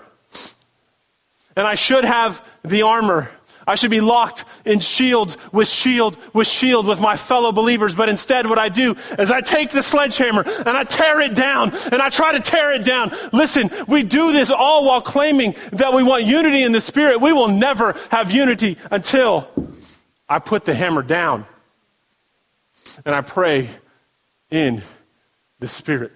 And 1.56 1.66
I 1.66 1.76
should 1.76 2.04
have 2.04 2.46
the 2.64 2.84
armor. 2.84 3.32
I 3.66 3.76
should 3.76 3.92
be 3.92 4.00
locked 4.00 4.46
in 4.64 4.80
shield 4.80 5.36
with 5.52 5.68
shield 5.68 6.18
with 6.34 6.48
shield 6.48 6.88
with 6.88 7.02
my 7.02 7.18
fellow 7.18 7.52
believers. 7.52 7.94
But 7.94 8.08
instead, 8.08 8.50
what 8.50 8.58
I 8.58 8.70
do 8.70 8.96
is 9.20 9.30
I 9.30 9.42
take 9.42 9.72
the 9.72 9.84
sledgehammer 9.84 10.44
and 10.48 10.70
I 10.70 10.86
tear 10.86 11.20
it 11.20 11.36
down 11.36 11.76
and 11.92 12.02
I 12.02 12.10
try 12.10 12.32
to 12.32 12.40
tear 12.40 12.72
it 12.72 12.86
down. 12.86 13.12
Listen, 13.34 13.70
we 13.88 14.04
do 14.04 14.32
this 14.32 14.52
all 14.52 14.86
while 14.86 15.02
claiming 15.02 15.54
that 15.74 15.92
we 15.94 16.02
want 16.02 16.26
unity 16.26 16.64
in 16.64 16.72
the 16.72 16.80
Spirit. 16.80 17.20
We 17.20 17.34
will 17.34 17.50
never 17.50 18.00
have 18.10 18.32
unity 18.32 18.78
until 18.90 19.50
I 20.30 20.40
put 20.40 20.64
the 20.64 20.74
hammer 20.74 21.02
down 21.02 21.46
and 23.06 23.14
I 23.14 23.22
pray 23.22 23.70
in 24.50 24.82
the 25.60 25.68
Spirit. 25.68 26.14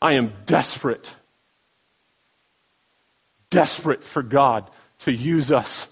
I 0.00 0.14
am 0.14 0.32
desperate 0.44 1.10
desperate 3.50 4.02
for 4.02 4.22
God 4.22 4.68
to 5.00 5.12
use 5.12 5.50
us 5.52 5.88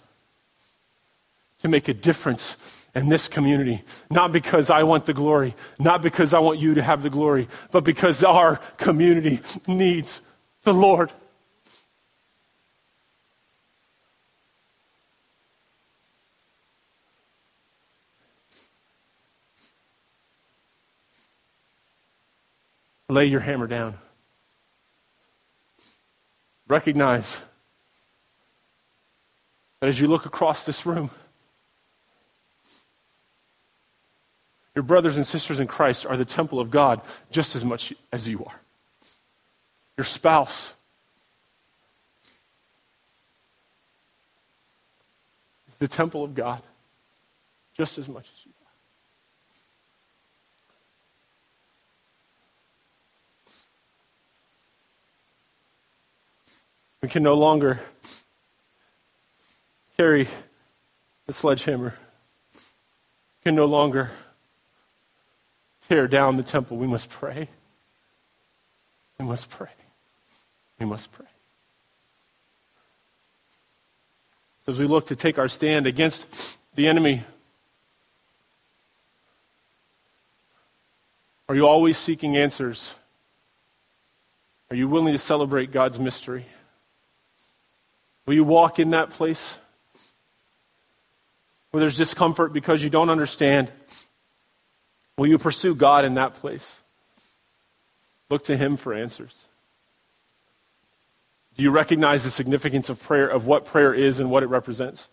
to 1.60 1.68
make 1.68 1.88
a 1.88 1.94
difference 1.94 2.56
in 2.94 3.08
this 3.08 3.28
community. 3.28 3.82
Not 4.10 4.32
because 4.32 4.70
I 4.70 4.82
want 4.82 5.06
the 5.06 5.14
glory, 5.14 5.54
not 5.78 6.02
because 6.02 6.34
I 6.34 6.40
want 6.40 6.60
you 6.60 6.74
to 6.74 6.82
have 6.82 7.02
the 7.02 7.10
glory, 7.10 7.48
but 7.70 7.84
because 7.84 8.22
our 8.22 8.56
community 8.76 9.40
needs 9.66 10.20
the 10.62 10.74
Lord. 10.74 11.10
Lay 23.14 23.26
your 23.26 23.38
hammer 23.38 23.68
down. 23.68 23.94
Recognize 26.66 27.40
that 29.78 29.86
as 29.86 30.00
you 30.00 30.08
look 30.08 30.26
across 30.26 30.66
this 30.66 30.84
room, 30.84 31.10
your 34.74 34.82
brothers 34.82 35.16
and 35.16 35.24
sisters 35.24 35.60
in 35.60 35.68
Christ 35.68 36.04
are 36.06 36.16
the 36.16 36.24
temple 36.24 36.58
of 36.58 36.72
God 36.72 37.02
just 37.30 37.54
as 37.54 37.64
much 37.64 37.92
as 38.10 38.26
you 38.26 38.44
are. 38.44 38.60
Your 39.96 40.04
spouse 40.04 40.74
is 45.68 45.78
the 45.78 45.86
temple 45.86 46.24
of 46.24 46.34
God 46.34 46.62
just 47.76 47.96
as 47.96 48.08
much 48.08 48.28
as 48.36 48.44
you 48.44 48.53
We 57.04 57.10
can 57.10 57.22
no 57.22 57.34
longer 57.34 57.80
carry 59.98 60.26
the 61.26 61.34
sledgehammer 61.34 61.94
We 62.54 62.60
can 63.42 63.54
no 63.54 63.66
longer 63.66 64.10
tear 65.86 66.08
down 66.08 66.38
the 66.38 66.42
temple. 66.42 66.78
We 66.78 66.86
must 66.86 67.10
pray. 67.10 67.48
We 69.18 69.26
must 69.26 69.50
pray. 69.50 69.68
We 70.78 70.86
must 70.86 71.12
pray. 71.12 71.26
As 74.66 74.78
we 74.78 74.86
look 74.86 75.08
to 75.08 75.14
take 75.14 75.38
our 75.38 75.48
stand 75.48 75.86
against 75.86 76.56
the 76.74 76.88
enemy, 76.88 77.22
are 81.50 81.54
you 81.54 81.66
always 81.66 81.98
seeking 81.98 82.38
answers? 82.38 82.94
Are 84.70 84.76
you 84.76 84.88
willing 84.88 85.12
to 85.12 85.18
celebrate 85.18 85.70
God's 85.70 85.98
mystery? 85.98 86.46
Will 88.26 88.34
you 88.34 88.44
walk 88.44 88.78
in 88.78 88.90
that 88.90 89.10
place? 89.10 89.58
where 91.74 91.80
there's 91.80 91.96
discomfort 91.96 92.52
because 92.52 92.84
you 92.84 92.88
don't 92.88 93.10
understand, 93.10 93.72
will 95.18 95.26
you 95.26 95.38
pursue 95.38 95.74
God 95.74 96.04
in 96.04 96.14
that 96.14 96.34
place? 96.34 96.82
Look 98.30 98.44
to 98.44 98.56
Him 98.56 98.76
for 98.76 98.94
answers. 98.94 99.46
Do 101.56 101.64
you 101.64 101.72
recognize 101.72 102.22
the 102.22 102.30
significance 102.30 102.90
of 102.90 103.02
prayer, 103.02 103.26
of 103.26 103.46
what 103.46 103.66
prayer 103.66 103.92
is 103.92 104.20
and 104.20 104.30
what 104.30 104.44
it 104.44 104.46
represents? 104.46 105.08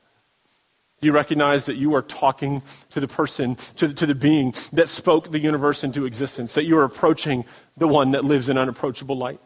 Do 1.01 1.07
you 1.07 1.13
recognize 1.13 1.65
that 1.65 1.77
you 1.77 1.95
are 1.95 2.03
talking 2.03 2.61
to 2.91 2.99
the 2.99 3.07
person, 3.07 3.55
to 3.77 3.87
the, 3.87 3.95
to 3.95 4.05
the 4.05 4.13
being 4.13 4.53
that 4.71 4.87
spoke 4.87 5.31
the 5.31 5.39
universe 5.39 5.83
into 5.83 6.05
existence, 6.05 6.53
that 6.53 6.65
you 6.65 6.77
are 6.77 6.83
approaching 6.83 7.43
the 7.75 7.87
one 7.87 8.11
that 8.11 8.23
lives 8.23 8.49
in 8.49 8.59
unapproachable 8.59 9.17
light? 9.17 9.39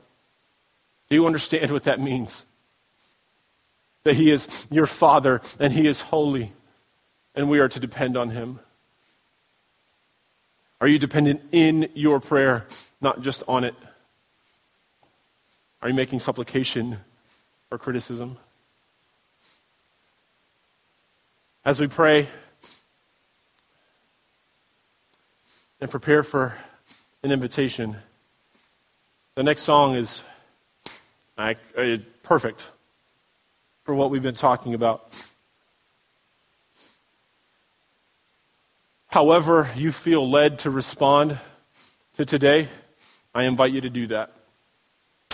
Do 1.08 1.16
you 1.16 1.26
understand 1.26 1.72
what 1.72 1.84
that 1.84 2.02
means? 2.02 2.46
That 4.06 4.16
He 4.16 4.32
is 4.32 4.68
your 4.72 4.86
Father 4.86 5.42
and 5.60 5.74
He 5.74 5.86
is 5.86 6.02
holy 6.02 6.54
and 7.36 7.50
we 7.50 7.60
are 7.60 7.68
to 7.68 7.80
depend 7.80 8.16
on 8.18 8.30
Him? 8.30 8.60
Are 10.82 10.88
you 10.88 10.98
dependent 11.00 11.42
in 11.52 11.90
your 11.94 12.20
prayer, 12.20 12.66
not 13.02 13.22
just 13.22 13.44
on 13.48 13.64
it? 13.64 13.76
Are 15.82 15.90
you 15.90 15.94
making 15.94 16.20
supplication 16.20 16.98
or 17.72 17.78
criticism? 17.78 18.38
As 21.64 21.80
we 21.80 21.88
pray 21.88 22.28
and 25.82 25.90
prepare 25.90 26.24
for 26.24 26.56
an 27.24 27.32
invitation, 27.32 27.98
the 29.36 29.44
next 29.44 29.64
song 29.64 29.96
is 29.96 30.22
uh, 31.38 31.54
perfect 32.24 32.70
for 33.86 33.96
what 33.96 34.10
we've 34.10 34.24
been 34.24 34.36
talking 34.36 34.74
about. 34.74 35.14
However, 39.08 39.70
you 39.78 39.94
feel 39.94 40.30
led 40.30 40.60
to 40.60 40.70
respond 40.70 41.40
to 42.16 42.26
today, 42.26 42.68
I 43.34 43.44
invite 43.44 43.72
you 43.72 43.82
to 43.82 43.90
do 43.90 44.08
that. 44.08 44.34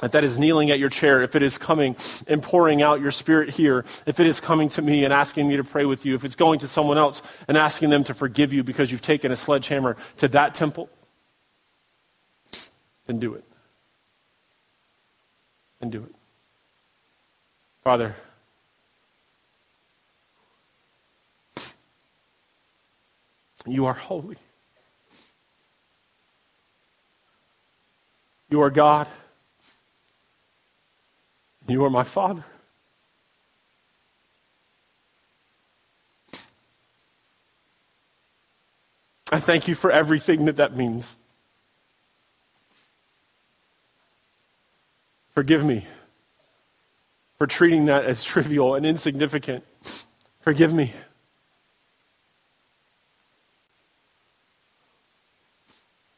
If 0.03 0.11
that 0.11 0.23
is 0.23 0.37
kneeling 0.37 0.71
at 0.71 0.79
your 0.79 0.89
chair, 0.89 1.21
if 1.21 1.35
it 1.35 1.43
is 1.43 1.57
coming 1.57 1.95
and 2.27 2.41
pouring 2.41 2.81
out 2.81 3.01
your 3.01 3.11
spirit 3.11 3.49
here, 3.51 3.85
if 4.05 4.19
it 4.19 4.25
is 4.25 4.39
coming 4.39 4.69
to 4.69 4.81
me 4.81 5.03
and 5.03 5.13
asking 5.13 5.47
me 5.47 5.57
to 5.57 5.63
pray 5.63 5.85
with 5.85 6.05
you, 6.05 6.15
if 6.15 6.25
it's 6.25 6.35
going 6.35 6.59
to 6.59 6.67
someone 6.67 6.97
else 6.97 7.21
and 7.47 7.55
asking 7.55 7.89
them 7.89 8.03
to 8.05 8.13
forgive 8.13 8.51
you 8.51 8.63
because 8.63 8.91
you've 8.91 9.01
taken 9.01 9.31
a 9.31 9.35
sledgehammer 9.35 9.95
to 10.17 10.27
that 10.29 10.55
temple, 10.55 10.89
then 13.05 13.19
do 13.19 13.35
it. 13.35 13.43
Then 15.79 15.91
do 15.91 16.03
it. 16.03 16.15
Father, 17.83 18.15
you 23.65 23.85
are 23.85 23.93
holy. 23.93 24.37
You 28.49 28.61
are 28.61 28.69
God. 28.69 29.07
You 31.67 31.85
are 31.85 31.89
my 31.89 32.03
Father. 32.03 32.43
I 39.31 39.39
thank 39.39 39.69
you 39.69 39.75
for 39.75 39.89
everything 39.89 40.45
that 40.45 40.57
that 40.57 40.75
means. 40.75 41.15
Forgive 45.33 45.63
me 45.63 45.85
for 47.37 47.47
treating 47.47 47.85
that 47.85 48.03
as 48.03 48.23
trivial 48.23 48.75
and 48.75 48.85
insignificant. 48.85 49.63
Forgive 50.41 50.73
me. 50.73 50.91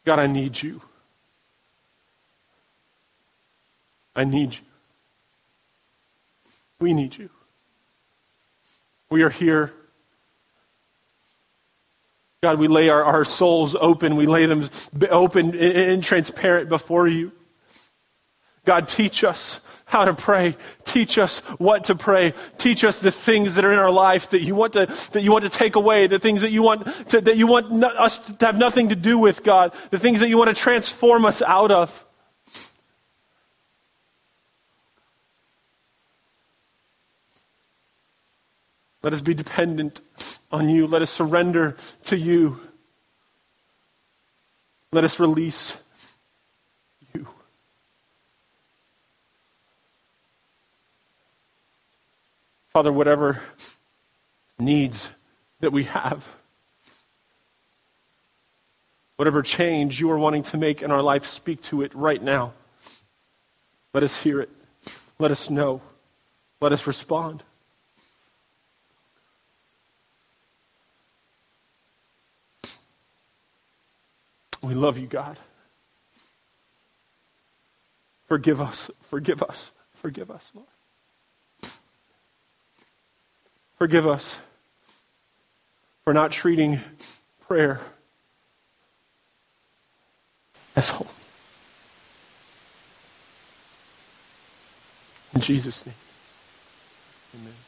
God, 0.06 0.20
I 0.20 0.28
need 0.28 0.62
you. 0.62 0.82
I 4.16 4.26
need 4.26 4.54
you. 4.54 4.62
We 6.80 6.94
need 6.94 7.18
you. 7.18 7.30
We 9.10 9.24
are 9.24 9.30
here. 9.30 9.74
God, 12.42 12.60
we 12.60 12.68
lay 12.68 12.90
our, 12.90 13.04
our 13.04 13.24
souls 13.24 13.76
open. 13.80 14.18
We 14.18 14.26
lay 14.26 14.46
them 14.46 14.70
open 15.10 15.56
and 15.56 16.04
transparent 16.04 16.68
before 16.68 17.08
you. 17.08 17.32
God, 18.66 18.88
teach 18.88 19.24
us 19.24 19.62
how 19.94 20.06
to 20.06 20.14
pray. 20.14 20.58
Teach 20.84 21.20
us 21.20 21.40
what 21.60 21.86
to 21.86 21.96
pray. 21.96 22.34
Teach 22.58 22.84
us 22.84 23.00
the 23.00 23.12
things 23.12 23.56
that 23.56 23.64
are 23.64 23.72
in 23.72 23.78
our 23.78 23.92
life 23.92 24.32
that 24.32 24.42
you 24.42 24.56
want 24.56 24.74
to, 24.74 24.88
that 25.12 25.22
you 25.22 25.32
want 25.32 25.44
to 25.44 25.52
take 25.52 25.76
away, 25.76 26.08
the 26.08 26.20
things 26.20 26.42
that 26.42 26.52
you 26.52 26.64
want 26.64 26.86
to, 27.10 27.22
that 27.22 27.38
you 27.38 27.46
want 27.46 27.72
no, 27.72 27.88
us 27.88 28.18
to 28.18 28.46
have 28.46 28.58
nothing 28.58 28.90
to 28.90 28.96
do 28.96 29.20
with, 29.20 29.44
God, 29.44 29.74
the 29.92 30.00
things 30.00 30.20
that 30.20 30.30
you 30.30 30.38
want 30.38 30.50
to 30.50 30.56
transform 30.56 31.26
us 31.26 31.44
out 31.44 31.70
of. 31.72 32.06
Let 39.04 39.14
us 39.14 39.22
be 39.22 39.36
dependent 39.36 40.02
on 40.52 40.70
you. 40.70 40.88
Let 40.88 41.04
us 41.04 41.12
surrender 41.12 41.78
to 42.06 42.18
you. 42.18 42.60
Let 44.92 45.04
us 45.04 45.20
release 45.20 45.78
you. 47.14 47.28
Father, 52.74 52.92
whatever 52.92 53.40
needs 54.58 55.12
that 55.60 55.72
we 55.72 55.84
have, 55.84 56.36
whatever 59.16 59.44
change 59.44 60.00
you 60.00 60.10
are 60.10 60.18
wanting 60.18 60.42
to 60.42 60.58
make 60.58 60.82
in 60.82 60.90
our 60.90 61.04
life, 61.04 61.24
speak 61.24 61.62
to 61.62 61.84
it 61.84 61.94
right 61.94 62.22
now. 62.22 62.54
Let 63.94 64.02
us 64.02 64.20
hear 64.20 64.42
it. 64.42 64.50
Let 65.20 65.30
us 65.30 65.52
know. 65.52 65.82
Let 66.62 66.72
us 66.72 66.88
respond. 66.88 67.44
We 74.64 74.74
love 74.74 74.98
you, 74.98 75.06
God. 75.06 75.38
Forgive 78.28 78.60
us, 78.60 78.90
forgive 79.02 79.44
us, 79.44 79.72
forgive 79.94 80.32
us, 80.32 80.52
Lord. 80.56 80.73
Forgive 83.84 84.08
us 84.08 84.40
for 86.06 86.14
not 86.14 86.32
treating 86.32 86.80
prayer 87.42 87.82
as 90.74 90.88
hope. 90.88 91.10
In 95.36 95.42
Jesus' 95.42 95.86
name, 95.86 95.96
amen. 97.36 97.63